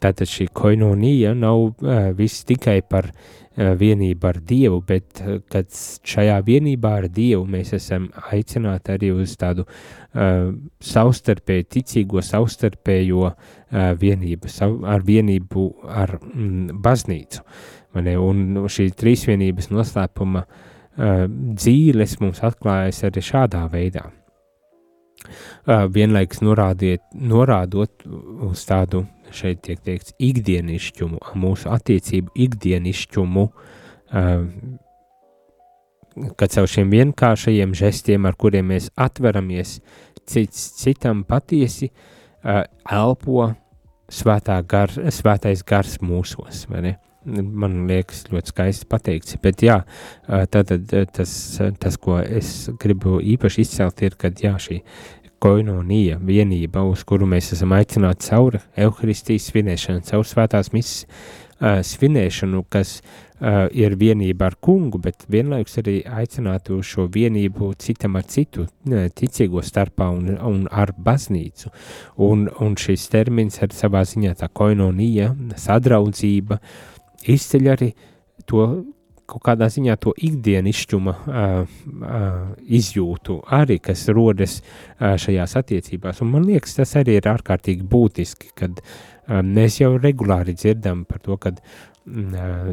[0.00, 5.70] Tātad šī koinonija nav uh, viss tikai par uh, vienību ar Dievu, bet uh, kad
[6.06, 10.52] šajā vienībā ar Dievu mēs esam aicināti arī uz tādu uh,
[10.84, 13.34] savstarpēju, ticīgo savstarpējo uh,
[14.00, 17.42] vienību, sav, ar vienību ar mm, baznīcu.
[17.96, 24.04] Mane, un šī trīsvienības noslēpuma uh, dzīves mums atklājas arī šādā veidā.
[25.66, 28.04] Uh, vienlaiks norādiet, norādot
[28.46, 33.46] uz tādu šeit tiek teikts ikdienišķumu, mūsu attiecību ikdienišķumu,
[36.40, 39.78] kad caur šiem vienkāršajiem žestiem, ar kuriem mēs atveramies
[40.26, 41.90] cits citam patiesi,
[42.44, 43.50] elpo
[44.12, 46.94] svētā gar, svētais gars mūsos, vai ne?
[47.26, 49.34] Man liekas, ļoti skaisti pateikts.
[49.42, 49.80] Bet, jā,
[50.54, 51.32] tātad tas,
[51.82, 54.78] tas, ko es gribu īpaši izcelt, ir, kad jā, šī
[55.46, 62.64] koinonija, vienība, uz kuru mēs esam aicināti caur evaharistijas svinēšanu, caur svētās misijas uh, svinēšanu,
[62.72, 68.26] kas uh, ir vienība ar kungu, bet vienlaikus arī aicināti uz šo vienību citam ar
[68.30, 71.70] citu, ticīgo starpā un, un ar baznīcu.
[72.26, 75.30] Un, un šis termins ar savā ziņā tā koinonija,
[75.62, 76.58] sadraudzība,
[77.36, 77.92] izceļ arī
[78.50, 78.66] to
[79.26, 81.26] kaut kādā ziņā to ikdienišķuma uh,
[81.66, 82.38] uh,
[82.78, 86.22] izjūtu arī, kas rodas uh, šajās attiecībās.
[86.24, 91.22] Un man liekas, tas arī ir ārkārtīgi būtiski, kad uh, mēs jau regulāri dzirdam par
[91.24, 91.60] to, kad,
[92.06, 92.72] uh,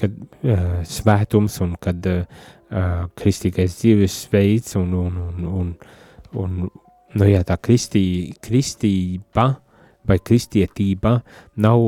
[0.00, 2.22] kad uh, svētums un kad uh,
[3.18, 5.74] kristīgais dzīvesveids un, un, un, un,
[6.40, 8.04] un nu, jā, tā kristī,
[8.44, 9.50] kristība
[10.08, 11.18] vai kristietība
[11.62, 11.82] nav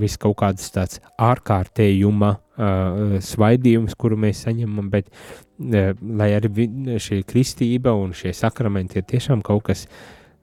[0.00, 6.68] vis kaut kāds tāds ārkārtējuma uh, svaidījums, kuru mēs saņemam, bet uh, lai arī
[7.02, 9.86] šī kristība un šie sakramenti ir tiešām kaut kas,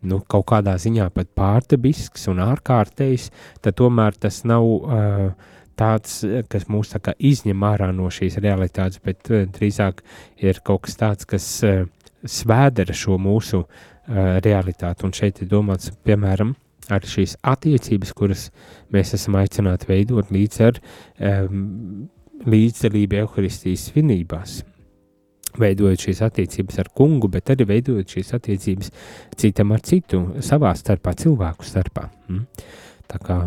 [0.03, 3.29] nu, kaut kādā ziņā pat pārdabisks un ārkārtējs,
[3.63, 9.01] tad tomēr tas nav uh, tāds, kas mūs tā kā izņem ārā no šīs realitātes,
[9.03, 10.03] bet uh, drīzāk
[10.43, 11.85] ir kaut kas tāds, kas uh,
[12.23, 13.79] svēdera šo mūsu uh,
[14.43, 16.53] realitāti, un šeit ir domāts, piemēram,
[16.91, 18.49] ar šīs attiecības, kuras
[18.93, 22.07] mēs esam aicināti veidot līdz ar um,
[22.49, 24.61] līdzdalību Euharistijas svinībās.
[25.59, 28.89] Veidojot šīs attiecības ar kungu, bet arī veidojot šīs attiecības
[29.37, 32.07] citam ar citu, savā starpā, cilvēku starpā.
[32.27, 32.47] Mm?
[33.11, 33.37] Tā kā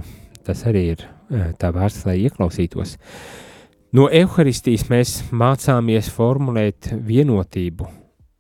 [0.46, 2.94] tas arī ir e, tā vērts, lai ieklausītos.
[3.96, 7.90] No evaharistijas mēs mācāmies formulēt vienotību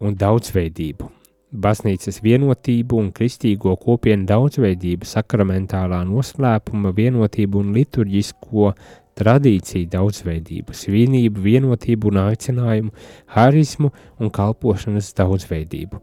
[0.06, 1.10] un daudzveidību
[1.52, 8.72] baznīcas vienotību un kristīgo kopienu daudzveidību, sakramentālā noslēpuma vienotību un liturģisko
[9.16, 12.90] tradīciju daudzveidību, svinību, vienotību un aicinājumu,
[13.32, 16.02] harizmu un kalpošanas daudzveidību.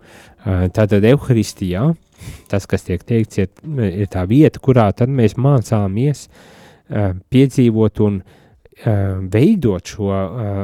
[0.74, 1.92] Tātad Euharistijā
[2.50, 3.52] tas, kas tiek teikts, ir,
[3.86, 6.26] ir tā vieta, kurā tad mēs mācāmies
[7.34, 8.24] piedzīvot un
[9.34, 10.10] veidot šo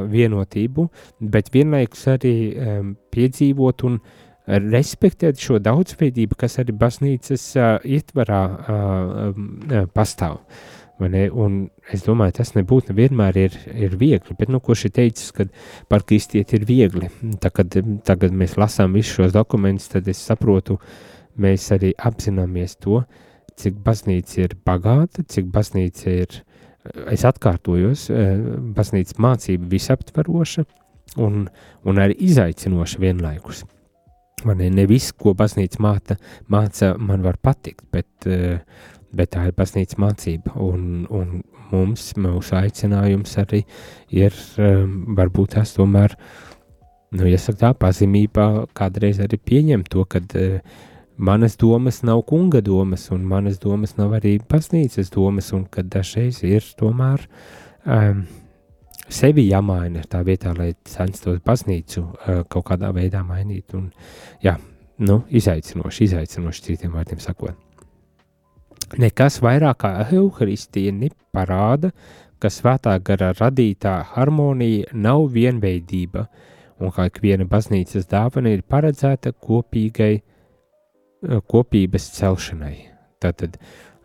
[0.09, 0.87] vienotību,
[1.21, 2.33] bet vienlaikus arī
[3.13, 3.99] piedzīvot un
[4.49, 10.41] respektēt šo daudzveidību, kas arī baznīcas uh, ietvarā uh, pastāv.
[10.99, 11.53] Un
[11.87, 15.45] es domāju, tas nebūtu nevienmēr ir, ir viegli, bet, nu, kurš ir teicis, ka
[15.87, 17.07] par kristieti ir viegli.
[17.39, 20.75] Tā, kad tagad mēs lasām visus šos dokumentus, tad es saprotu,
[21.39, 22.99] mēs arī apzināmies to,
[23.59, 26.41] cik baznīca ir bagāta, cik baznīca ir,
[27.15, 28.09] es atkārtojos,
[28.75, 30.67] baznīca mācība visaptvaroša
[31.23, 31.45] un,
[31.87, 33.63] un arī izaicinoša vienlaikus.
[34.47, 36.17] Man ne, viss, ko baznīca māca,
[36.51, 38.59] māca, man var patikt, bet, eh,
[39.15, 40.55] bet tā ir baznīca mācība.
[40.63, 43.63] Un, un mums, mūsu aicinājums arī
[44.15, 44.85] ir eh,
[45.17, 46.15] varbūt tas tomēr,
[47.15, 50.59] nu, jāsaka tā, pazemībā kādreiz arī pieņemt to, ka eh,
[51.19, 56.43] manas domas nav kunga domas, un manas domas nav arī baznīcas domas, un ka dažreiz
[56.47, 57.25] ir tomēr
[57.85, 58.23] um,
[59.09, 63.73] sevi jāmaina tā vietā, lai censtos baznīcu uh, kaut kādā veidā mainīt.
[63.77, 63.89] Un,
[64.43, 64.55] jā,
[65.05, 67.57] nu, izaicinoši, izaicinoši citiem vārdiem sakot.
[68.99, 71.91] Nekas vairāk kā evaharistija neparāda,
[72.39, 76.25] ka svētā gara radītā harmonija nav vienveidība,
[76.79, 82.77] un kā ikviena baznīcas dāvana ir paredzēta kopīgai, eh, kopības celšanai.
[83.19, 83.59] Tātad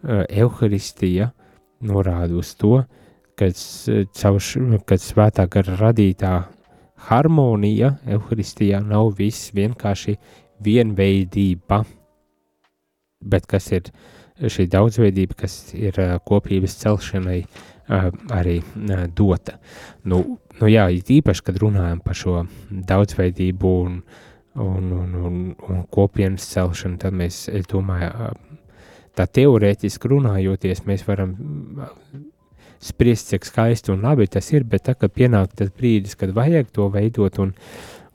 [0.05, 1.31] evaharistija
[1.85, 2.85] norāda uz to,
[3.39, 3.51] ka
[4.15, 4.41] caur
[4.87, 6.35] kad svētā gara radītā
[7.09, 10.17] harmonija evaharistijā nav viss vienkārši
[10.65, 11.83] vienveidība,
[13.25, 13.91] bet kas ir
[14.51, 17.41] šī daudzveidība, kas ir kopības celšanai
[18.33, 18.61] arī
[19.17, 19.59] dota.
[20.09, 22.37] Nu, nu jā, īpaši, kad runājam par šo
[22.71, 23.99] daudzveidību un,
[24.55, 28.33] un, un, un, un kopienas celšanu, tad mēs, es domāju,
[29.15, 31.37] tā teorētiski runājoties, mēs varam
[32.85, 36.71] spriest, cik skaisti un labi tas ir, bet tā, kad pienāk tas brīdis, kad vajag
[36.75, 37.55] to veidot un,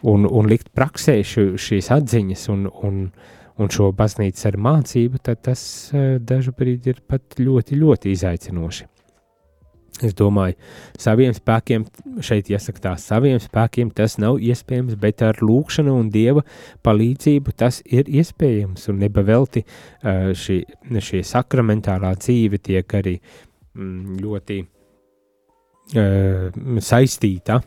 [0.06, 3.02] un, un likt praksē ši, šīs atziņas un, un,
[3.60, 5.64] un šo baznīcas ar mācību, tad tas
[5.94, 8.90] eh, dažu brīdi ir pat ļoti, ļoti izaicinoši.
[10.06, 10.54] Es domāju,
[11.02, 11.84] saviem spēkiem,
[12.24, 16.46] šeit jāsaka tā, saviem spēkiem tas nav iespējams, bet ar lūkšanu un dieva
[16.88, 18.86] palīdzību tas ir iespējams.
[18.94, 20.62] Un nebavelti eh, šī,
[21.10, 23.49] šī sakramentālā dzīve tiek arī Mm,
[24.20, 26.50] ļoti uh,
[26.84, 27.62] saistīta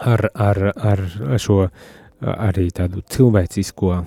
[0.00, 1.06] ar, ar, ar
[1.40, 1.64] šo
[2.20, 4.06] arī tādu cilvēcisko uh,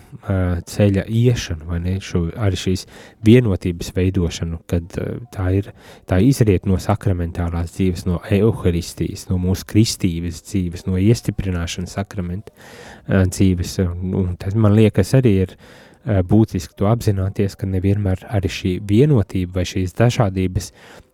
[0.69, 2.85] ceļa iešanu, vai ne, šo, arī šīs
[3.25, 5.71] vienotības veidošanu, kad uh, tā ir,
[6.09, 13.23] tā izriet no sakramentālās dzīves, no euharistijas, no mūsu kristības dzīves, no iestiprināšanas sakramenta uh,
[13.25, 18.51] dzīves, un, un tas man liekas arī ir uh, būtiski to apzināties, ka nevienmēr arī
[18.51, 20.71] šī vienotība vai šīs dažādības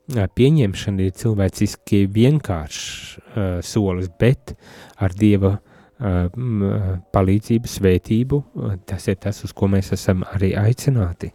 [0.09, 2.85] pieņemšana ir cilvēciski vienkāršs
[3.19, 4.55] uh, solis, bet
[4.97, 11.31] ar Dieva uh, palīdzību, svētību, uh, tas ir tas, uz ko mēs esam arī aicināti.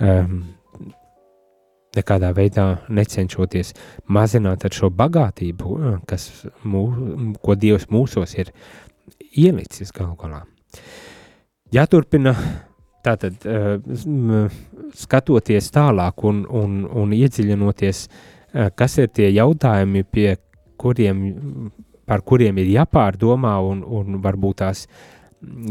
[0.00, 0.42] Um,
[1.96, 3.72] nekādā veidā necenšoties
[4.06, 6.28] mazināt šo bagātību, kas
[6.62, 6.84] mū,
[7.42, 8.52] ko Dievs mūsos ir
[9.34, 10.44] ielicis galu galā.
[11.74, 12.34] Jāturpina
[13.06, 14.58] Tātad, uh,
[14.96, 20.34] skatoties tālāk un, un, un iedziļinoties, uh, kas ir tie jautājumi, pie
[20.80, 21.22] kuriem,
[22.08, 24.86] par kuriem ir jāpārdomā un, un varbūt tās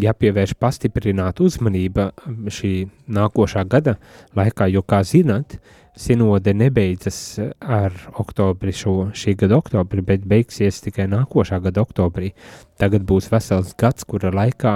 [0.01, 2.09] jāpievērš pastiprināta uzmanība
[2.49, 2.73] šī
[3.13, 3.97] nākošā gada
[4.38, 5.59] laikā, jo, kā zinat,
[5.98, 12.34] sinode nebeidzas ar oktobri šo, šī gada oktobri, bet beigsies tikai nākošā gada oktobrī.
[12.80, 14.76] Tagad būs vesels gads, kura laikā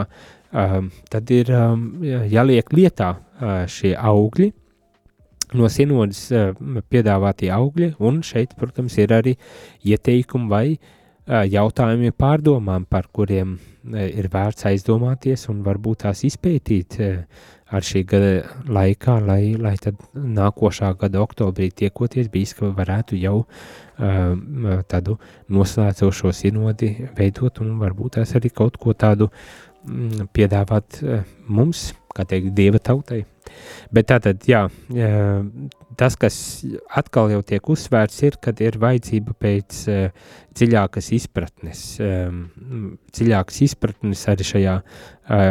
[0.53, 4.51] um, tad ir um, jāliek lietā uh, šie augļi,
[5.57, 6.51] no sinodas uh,
[6.89, 9.35] piedāvātie augļi, un šeit, protams, ir arī
[9.85, 16.99] ieteikumi vai uh, jautājumi pārdomām, par kuriem uh, ir vērts aizdomāties un varbūt tās izpētīt
[16.99, 18.31] uh, ar šī gada
[18.69, 25.17] laikā, lai, lai tad nākošā gada oktobrī tiekoties bīskapi varētu jau uh, tādu
[25.53, 29.31] noslēdzošo sinodi veidot un varbūt tās arī kaut ko tādu
[29.83, 31.01] Mm, piedāvāt
[31.51, 33.23] mums, kā teikt, dieva tautai.
[33.91, 34.63] Bet tātad, jā,
[34.95, 35.43] eh,
[35.97, 36.37] tas, kas
[36.95, 42.41] atkal jau tiek uzsvērts, ir, kad ir vajadzība pēc uh, dziļākas izpratnes, um,
[43.13, 45.45] dziļākas izpratnes arī šajā uh,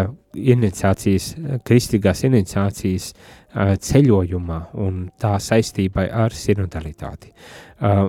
[0.54, 1.32] iniciācijas,
[1.68, 7.32] kristīgās iniciācijas uh, ceļojumā un tā saistībai ar sinodalitāti.
[7.80, 8.08] Uh,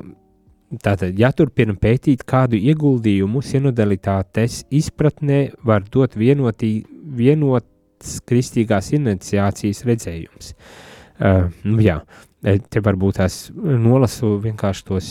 [0.74, 6.80] Tātad, ja turpinam pētīt, kādu ieguldījumu sinodalitātes izpratnē var dot vienotī,
[7.14, 10.50] vienots kristīgās iniciācijas redzējums.
[10.56, 12.00] Uh, nu, jā,
[12.42, 15.10] te varbūt tās nolasu vienkārši tos,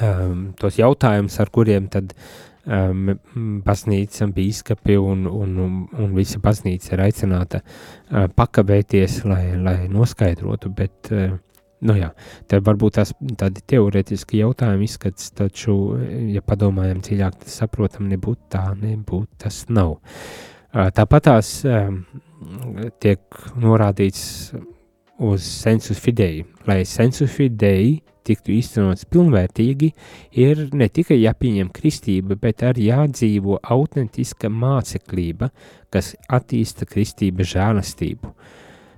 [0.00, 2.14] um, tos jautājumus, ar kuriem tad
[2.64, 3.16] um,
[3.66, 10.72] baznīca, bīskapi un, un, un, un visa baznīca ir aicināta uh, pakavēties, lai, lai noskaidrotu,
[10.76, 11.36] bet uh,
[11.84, 12.08] Nu jā,
[12.48, 15.74] tad varbūt tās tādi teorētiski jautājumi izskats, taču,
[16.32, 19.98] ja padomājam dziļāk, tad saprotam, nebūtu tā, nebūtu tas nav.
[20.72, 21.50] Tāpat tās
[23.04, 24.24] tiek norādīts
[25.18, 29.92] uz sensus fidei, lai sensus fidei tiktu īstenots pilnvērtīgi,
[30.42, 35.50] ir ne tikai jāpieņem kristība, bet arī jādzīvo autentiska māceklība,
[35.94, 38.32] kas attīsta kristības žēlastību.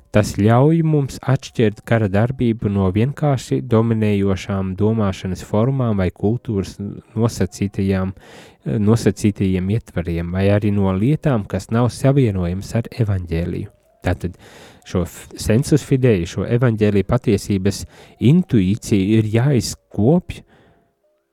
[0.08, 6.78] Tas ļauj mums atšķirt kara darbību no vienkārši dominējošām domāšanas formām vai kultūras
[7.12, 8.14] nosacītajiem
[9.76, 13.68] ietvariem, vai arī no lietām, kas nav savienojams ar evaņģēliju.
[14.08, 14.40] Tātad
[14.88, 15.04] šo
[15.38, 17.82] sensus fidei, šo evaņģēliju patiesības
[18.30, 20.42] intuīciju ir jāizkopj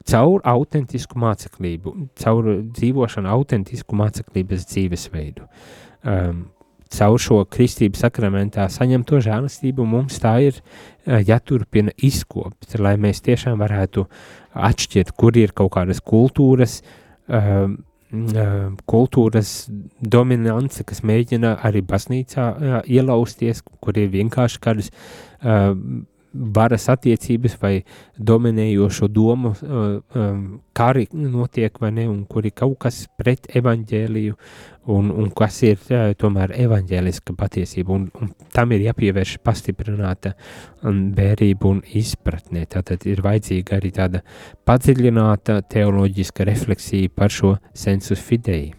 [0.06, 5.47] caur autentisku māceklību, caur dzīvošanu autentisku māceklības dzīvesveidu.
[6.06, 6.43] Um,
[6.95, 13.58] caur šo kristības sakramentā saņemto žēlastību mums tā ir uh, jāturpina izkopt, lai mēs tiešām
[13.62, 14.06] varētu
[14.70, 16.82] atšķirt, kur ir kaut kādas kultūras,
[17.28, 17.66] uh,
[18.86, 19.68] kultūras
[19.99, 25.74] dominance, kas mēģina arī baznīcā ielausties, kur ir vienkārši kādas uh,
[26.36, 27.73] varas attiecības vai
[28.17, 30.43] dominējošo domu uh, um,
[30.75, 34.38] kari notiek vai ne, un kur ir kaut kas pret evaņģēliju,
[34.93, 40.36] un, un kas ir uh, tomēr evaņģēliska patiesība, un, un tam ir jāpievērš pastiprināta
[40.83, 42.65] vērība un izpratne.
[42.69, 44.23] Tātad ir vajadzīga arī tāda
[44.67, 48.73] padziļināta teoloģiska refleksija par šo sensus fidei.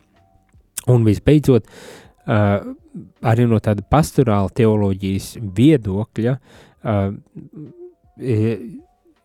[0.87, 7.13] Un visbeidzot, uh, arī no tāda pastorāla teoloģijas viedokļa, uh, uh,
[8.17, 8.59] ir,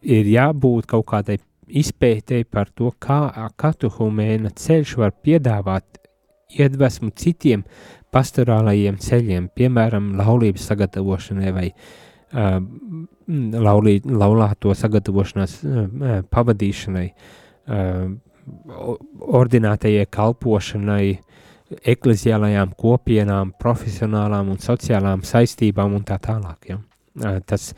[0.01, 1.39] ir jābūt kaut kādai
[1.81, 6.01] izpētēji par to, kā katehumēna ceļš var piedāvāt
[6.51, 7.63] iedvesmu citiem
[8.11, 12.57] pastorālajiem ceļiem, piemēram, laulības sagatavošanai vai uh,
[13.67, 17.07] laulī, laulāto sagatavošanās uh, pavadīšanai,
[17.71, 18.03] uh,
[19.41, 21.05] ordinātajai kalpošanai,
[21.93, 26.71] ekleziālajām kopienām, profesionālām un sociālām saistībām un tā tālāk.
[26.71, 26.79] Ja?
[27.45, 27.73] tas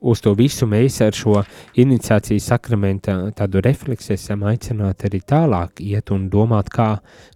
[0.00, 1.42] uz to visu mēs ar šo
[1.78, 6.94] iniciācijas sakramenta tādu refleksu esam aicināti arī tālāk iet un domāt, kā,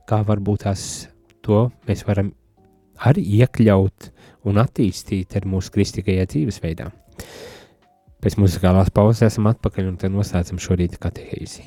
[0.08, 0.86] kā varbūt tās
[1.42, 2.32] to mēs varam
[3.02, 4.10] arī iekļaut
[4.46, 6.90] un attīstīt ar mūsu kristīgajā dzīvesveidā.
[8.22, 11.66] Pēc muzikālās pauzes esam atpakaļ un tad noslēdzam šorīt katehēzi.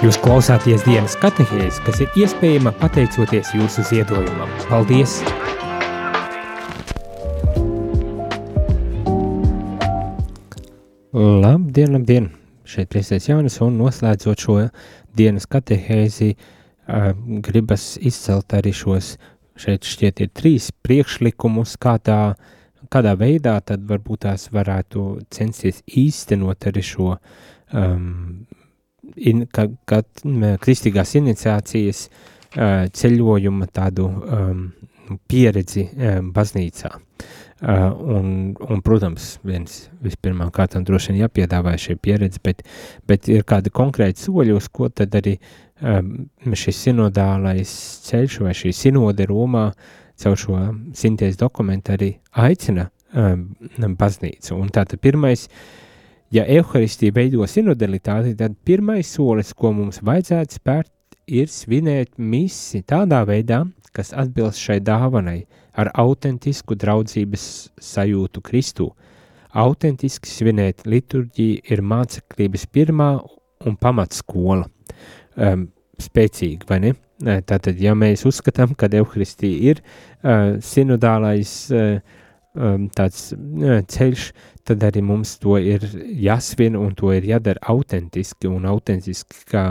[0.00, 4.48] Jūs klausāties dienas katehēs, kas ir iespējama pateicoties jūsu ziedojumam.
[4.70, 5.20] Paldies!
[11.20, 12.30] Labdien, labdien!
[12.64, 14.54] Šeit priestais Jānis un noslēdzot šo
[15.18, 16.30] dienas katehēzi,
[17.44, 19.10] gribas izcelt arī šos,
[19.60, 22.16] šeit šķiet ir trīs priekšlikumus, kā tā,
[22.88, 25.04] kādā veidā tad varbūt tās varētu
[25.34, 28.46] censties īstenot arī šo um,
[29.16, 30.00] in, ka, ka
[30.64, 34.66] kristīgās iniciācijas uh, ceļojuma tādu um,
[35.28, 36.96] pieredzi um, baznīcā.
[37.60, 42.62] Uh, un, un, protams, viens vispirmām kārtām droši vien jāpiedāvā šī pieredze, bet,
[43.04, 45.34] bet ir kādi konkrēti soļi, uz ko tad arī
[45.80, 47.70] šis sinodālais
[48.06, 49.70] ceļš vai šī sinode Romā
[50.20, 50.56] caur šo
[50.96, 54.54] sinties dokumentu arī aicina baznīcu.
[54.56, 55.46] Un tātad pirmais,
[56.30, 60.92] ja evaharistija veido sinodalitāti, tad pirmais solis, ko mums vajadzētu spērt,
[61.26, 63.64] ir svinēt misi tādā veidā,
[63.96, 65.44] kas atbilst šai dāvanai,
[65.80, 67.44] ar autentisku draudzības
[67.80, 68.90] sajūtu Kristu.
[69.50, 73.12] Autentiski svinēt liturģiju ir māceklības pirmā
[73.66, 74.68] un pamatskola.
[75.40, 75.68] Um,
[76.00, 76.94] spēcīgi, vai ne?
[77.20, 81.98] Tātad, ja mēs uzskatām, ka Euharistija ir uh, sinodālais uh,
[82.56, 84.30] um, tāds uh, ceļš,
[84.64, 85.84] tad arī mums to ir
[86.24, 89.64] jāsvin un to ir jādara autentiski un autentiski, kā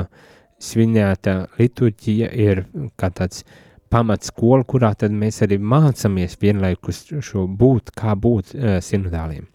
[0.62, 2.66] svinēta liturģija ir
[2.99, 3.41] kā tāds
[3.90, 9.48] pamatskola, kurā tad mēs arī mācāmies vienlaikus šo būt, kā būt uh, sinodāliem.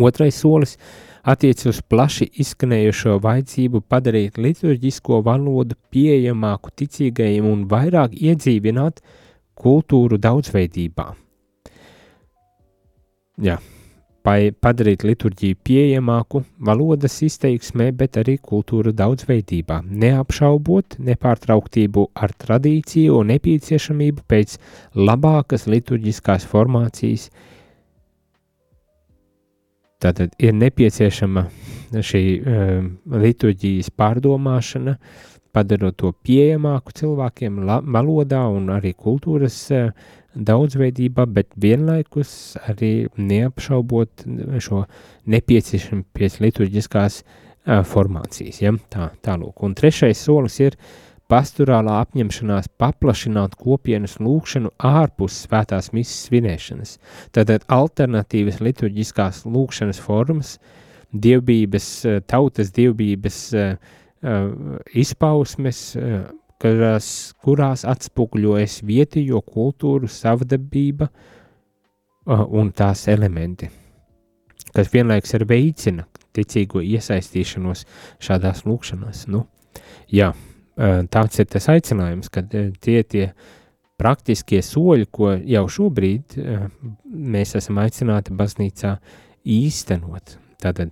[0.00, 0.78] Otrais solis
[1.22, 9.02] attiec uz plaši izskanējušo vajadzību padarīt liturģisko valodu pieejamāku ticīgajiem un vairāk iedzīvināt
[9.58, 11.10] kultūru daudzveidībā.
[13.42, 13.58] Jā,
[14.22, 24.22] padarīt liturģiju pieejamāku valodas izteiksmē, bet arī kultūru daudzveidībā, neapšaubot nepārtrauktību ar tradīciju un nepieciešamību
[24.30, 24.58] pēc
[24.94, 27.30] labākas liturģiskās formācijas.
[30.02, 31.46] Tātad ir nepieciešama
[31.92, 34.96] šī uh, liturģijas pārdomāšana,
[35.52, 39.92] padarot to pieejamāku cilvēkiem valodā un arī kultūras uh,
[40.34, 44.24] daudzveidībā, bet vienlaikus arī neapšaubot
[44.64, 44.84] šo
[45.32, 48.60] nepieciešamību pēc liturģiskās uh, formācijas.
[48.62, 48.74] Ja?
[48.92, 49.62] Tā, tālūk.
[49.66, 50.76] Un trešais solis ir
[51.32, 56.94] pastorālā apņemšanās paplašināt kopienas lūkšanu ārpus svētās misijas svinēšanas.
[57.32, 60.58] Tātad alternatīvas liturģiskās lūkšanas formas,
[61.12, 61.88] dievbības,
[62.28, 63.74] tautas dievbības uh,
[64.96, 66.22] izpausmes, uh,
[66.62, 67.06] kurās,
[67.42, 71.08] kurās atspoguļojas vietējo kultūru, savdabība
[72.26, 73.68] un tās elementi,
[74.72, 77.84] kas vienlaiks arī veicina ticīgo iesaistīšanos
[78.22, 79.26] šādās lūkšanās.
[79.32, 79.44] Nu,
[80.08, 80.30] jā,
[81.12, 83.26] tāds ir tas aicinājums, ka uh, tie tie
[84.00, 86.34] praktiskie soļi, ko jau šobrīd
[87.06, 88.96] mēs esam aicināti baznīcā
[89.46, 90.36] īstenot.
[90.62, 90.90] Tātad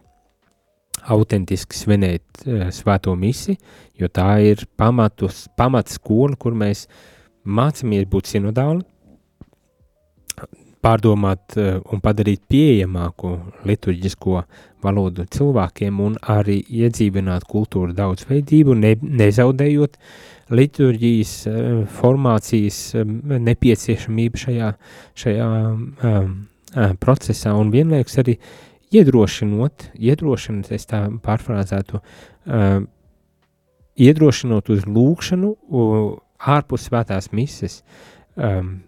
[1.09, 3.57] autentiski svinēt uh, svēto misi,
[3.99, 6.87] jo tā ir pamatus, pamats skola, kur mēs
[7.45, 8.85] mācāmies būt sinodāli,
[10.81, 13.35] pārdomāt uh, un padarīt pieejamāku
[13.69, 14.43] liturģisko
[14.85, 19.99] valodu cilvēkiem un arī iedzīvināt kultūru daudzveidību, ne, nezaudējot
[20.57, 21.59] liturģijas uh,
[22.01, 23.19] formācijas um,
[23.51, 24.73] nepieciešamību šajā,
[25.21, 26.35] šajā um,
[27.03, 27.53] procesā.
[27.59, 32.78] Un vienlaiks arī uh, iedrošinot, iedrošinot, es tā pārfrāzētu, uh,
[34.01, 35.99] iedrošinot uz lūkšanu uh,
[36.57, 37.80] ārpus svētās mises,
[38.36, 38.78] um,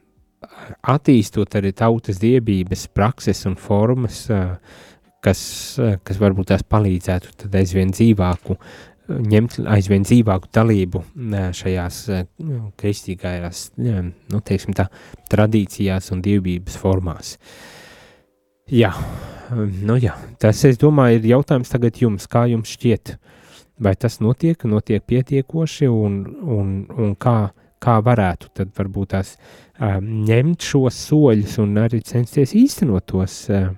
[0.82, 4.56] attīstot arī tautas diebības prakses un formas, uh,
[5.22, 5.42] kas,
[5.78, 11.02] uh, kas varbūt tās palīdzētu tad aizvien dzīvāku, uh, ņemt aizvien dzīvāku dalību
[11.56, 11.98] šajās
[12.80, 14.88] kristīgajās, nu, teiksim tā,
[15.32, 17.34] tradīcijās un dievības formās.
[18.72, 18.92] Jā,
[19.60, 23.16] nu jā, tas, es domāju, ir jautājums tagad jums, kā jums šķiet,
[23.82, 27.36] vai tas notiek, notiek pietiekoši un, un, un kā,
[27.82, 33.72] kā varētu tad varbūt tās um, ņemt šos soļus un arī censties īstenot tos uh,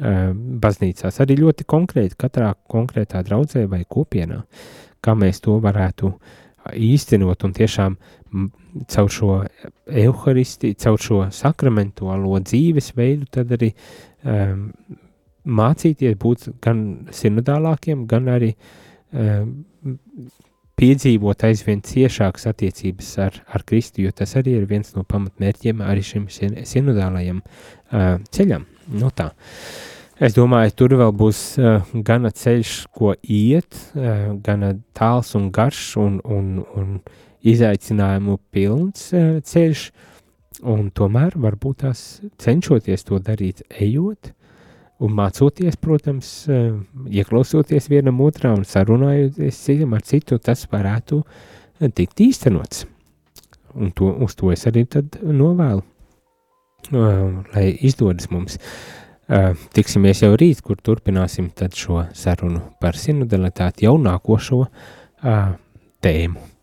[0.00, 4.42] uh, baznīcās, arī ļoti konkrēti katrā konkrētā draudzē vai kopienā,
[5.04, 6.14] kā mēs to varētu
[6.74, 7.96] īstenot un tiešām
[8.90, 9.30] caur šo
[9.86, 13.70] evaharistiju, caur šo sakramentuālo dzīvesveidu, tad arī
[14.26, 14.66] um,
[15.46, 16.82] mācīties būt gan
[17.14, 18.52] sinodālākiem, gan arī
[19.12, 19.52] um,
[20.76, 26.04] piedzīvot aizvien ciešākas attiecības ar, ar Kristu, jo tas arī ir viens no pamatmērķiem arī
[26.04, 28.66] šim sinodālajam uh, ceļam.
[28.92, 29.30] Nu tā.
[30.16, 35.96] Es domāju, tur vēl būs uh, gana ceļš, ko iet, uh, gana tāls un garš
[36.00, 36.92] un, un, un
[37.46, 40.15] izaicinājumu pilns uh, ceļš, uh,
[40.64, 42.02] Un tomēr varbūt tās
[42.40, 44.32] cenšoties to darīt, ejot
[45.04, 46.72] un mācoties, protams, eh,
[47.12, 51.22] ieklausoties vienam otrā un sarunājoties citam ar citu, tas varētu
[51.80, 52.86] eh, tikt īstenots.
[53.76, 58.56] Un to, uz to es arī tad novēlu, uh, lai izdodas mums.
[59.28, 64.62] Uh, tiksimies jau rīt, kur turpināsim šo sarunu par sinodalitāti jau nākošo
[66.00, 66.55] tēmu.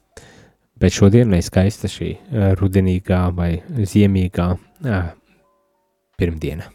[0.84, 2.10] Bet šodien ir skaista šī
[2.60, 3.54] rudenīgā vai
[3.88, 4.50] ziemīgā
[6.20, 6.68] pirmdiena.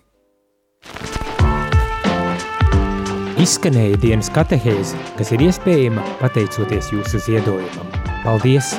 [3.39, 7.95] Izskanēja dienas katehēze, kas ir iespējama pateicoties jūsu ziedojumam.
[8.25, 8.73] Paldies!